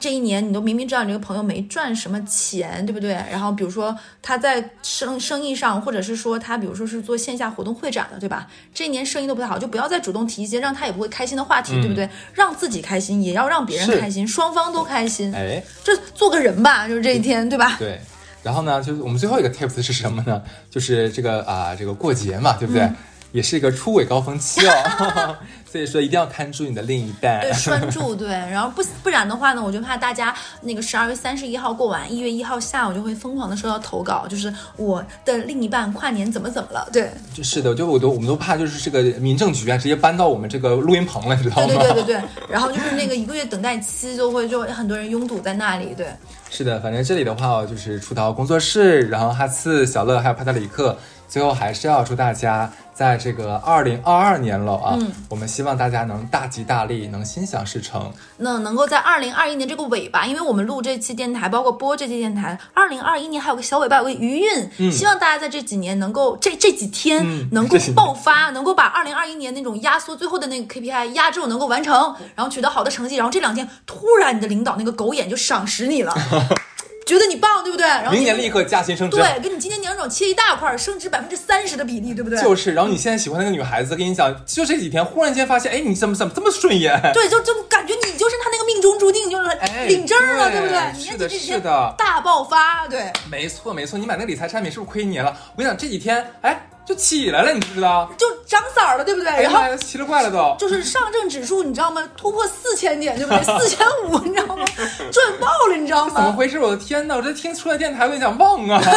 [0.00, 3.10] 这一年你都明明知道你这个朋友没赚什么钱，对不对？
[3.30, 8.48] 然后比如说他在生生意上，或者是说他比如说是做线下活动会展的，对吧？
[8.72, 12.08] 这一年生意都不太好，就不要再主动提一些让他也不会开心的话题，对不对？
[12.32, 15.32] 让自己开心，也要让别人开心，双方都开心。
[15.34, 17.76] 哎，这做个人吧，就是这一天，对吧？
[17.78, 18.00] 对。
[18.42, 20.42] 然后呢，就是我们最后一个 tips 是什么呢？
[20.70, 22.88] 就是这个啊、这个过节嘛，对不对？
[23.32, 25.36] 也是一个出轨高峰期哦，
[25.70, 27.40] 所以说一定要看住你的另一半。
[27.40, 41.82] 对，拴住，对，然后不不然的话呢，我就怕大家那个十二月三十一号过完，一月一号下午就会疯狂的收到投稿，就是我的另一半跨年怎么怎么了，对，就是的，就我都我们都怕，就是这个民政局啊，直接搬到我们这个录音棚了，你知道对吗？
[41.82, 46.08] 对对对对，然后就是那个一个月等待期就会就很多人拥堵在那里，对，
[46.50, 50.98] 是的，反正这里的话哦，就是出逃工作室，然后哈次、小乐还有帕特里克，
[51.30, 58.12] 最后还是要祝大家在这个二零二二年了啊，嗯我们希望大家能大吉大利，能心想事成。
[58.38, 64.90] 那能够在二零二一年这个尾巴，因为我们录这期电台，包括播这期电台，二零二一年还有个小尾巴，有个余韵。
[64.90, 71.94] 希望大家在这几年能够这这几天嗯能够爆发，能够把二零二一年那种压缩最后的那个 KPI 压住能够完成，
[72.34, 76.12] 然后取得好的成绩，然后这两天突然你的领导那个狗眼就赏识你了，
[77.06, 77.86] 觉得你棒，对不对？
[77.86, 79.16] 然后明年立刻加薪升职。
[79.16, 82.40] 对，跟你今年年终切一大块，升值百分之三十的比例，对不对？
[82.40, 86.98] 就是，然后你现在喜欢那个女孩子，跟你讲，就这几天忽然间发现，哎，你怎么怎么这么顺眼？
[87.12, 90.78] 对，就就感觉你就是他那个命中注定，就是哎领证了，对不对？
[90.96, 95.36] 你是的看这几天是的大爆发，对，没错没错，你买那个理财产品是不是亏你了？
[95.54, 98.10] 我跟你讲，这几天哎就起来了，你知不知道？
[98.18, 99.30] 就涨色儿了，对不对？
[99.44, 100.56] 然后哎呀，奇了怪了都。
[100.58, 102.02] 就是上证指数，你知道吗？
[102.16, 103.40] 突破四千点，对不对？
[103.46, 104.64] 四千五，你知道吗？
[105.12, 106.12] 赚爆了，你知道吗？
[106.16, 106.58] 怎么回事？
[106.58, 107.14] 我的天哪！
[107.14, 108.82] 我这听出来电台，我跟你讲旺啊！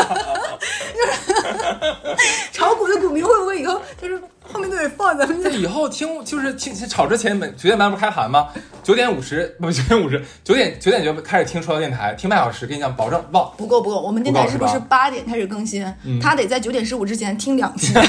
[2.51, 4.19] 炒股的股民会不会以后就是
[4.51, 5.51] 后面都得放咱们这？
[5.51, 8.47] 以后听就是听炒之前，九点半不是开盘吗？
[8.82, 13.52] 九点五十 不九点五十，九点九点就开始听出来电台，听半小时，跟你讲，保证旺。
[13.56, 15.84] 不够不够，我们电台是不是不够是吧八点开始更新？
[16.20, 18.02] 他得在九点十五之前听两期， 先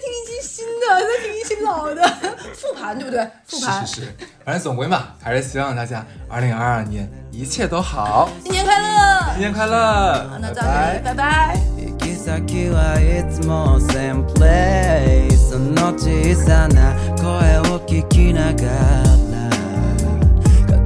[0.00, 2.02] 听一期新的，再听一期老的，
[2.54, 3.28] 复盘对不对？
[3.46, 3.86] 复盘。
[3.86, 4.14] 是是是，
[4.44, 9.32] 反正总归嘛，还是希望大家二零二二年一切都好，新年快乐！
[9.32, 11.02] 新年快乐，那咱拜拜们。
[11.04, 11.56] 拜拜。
[11.76, 19.49] 行き先はいつも same place その小さな声を 聞きながら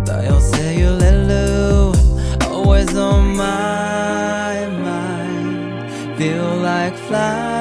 [0.06, 1.92] 肩寄せ揺れる
[2.52, 5.90] Always on my mind.
[6.16, 7.61] Feel like flying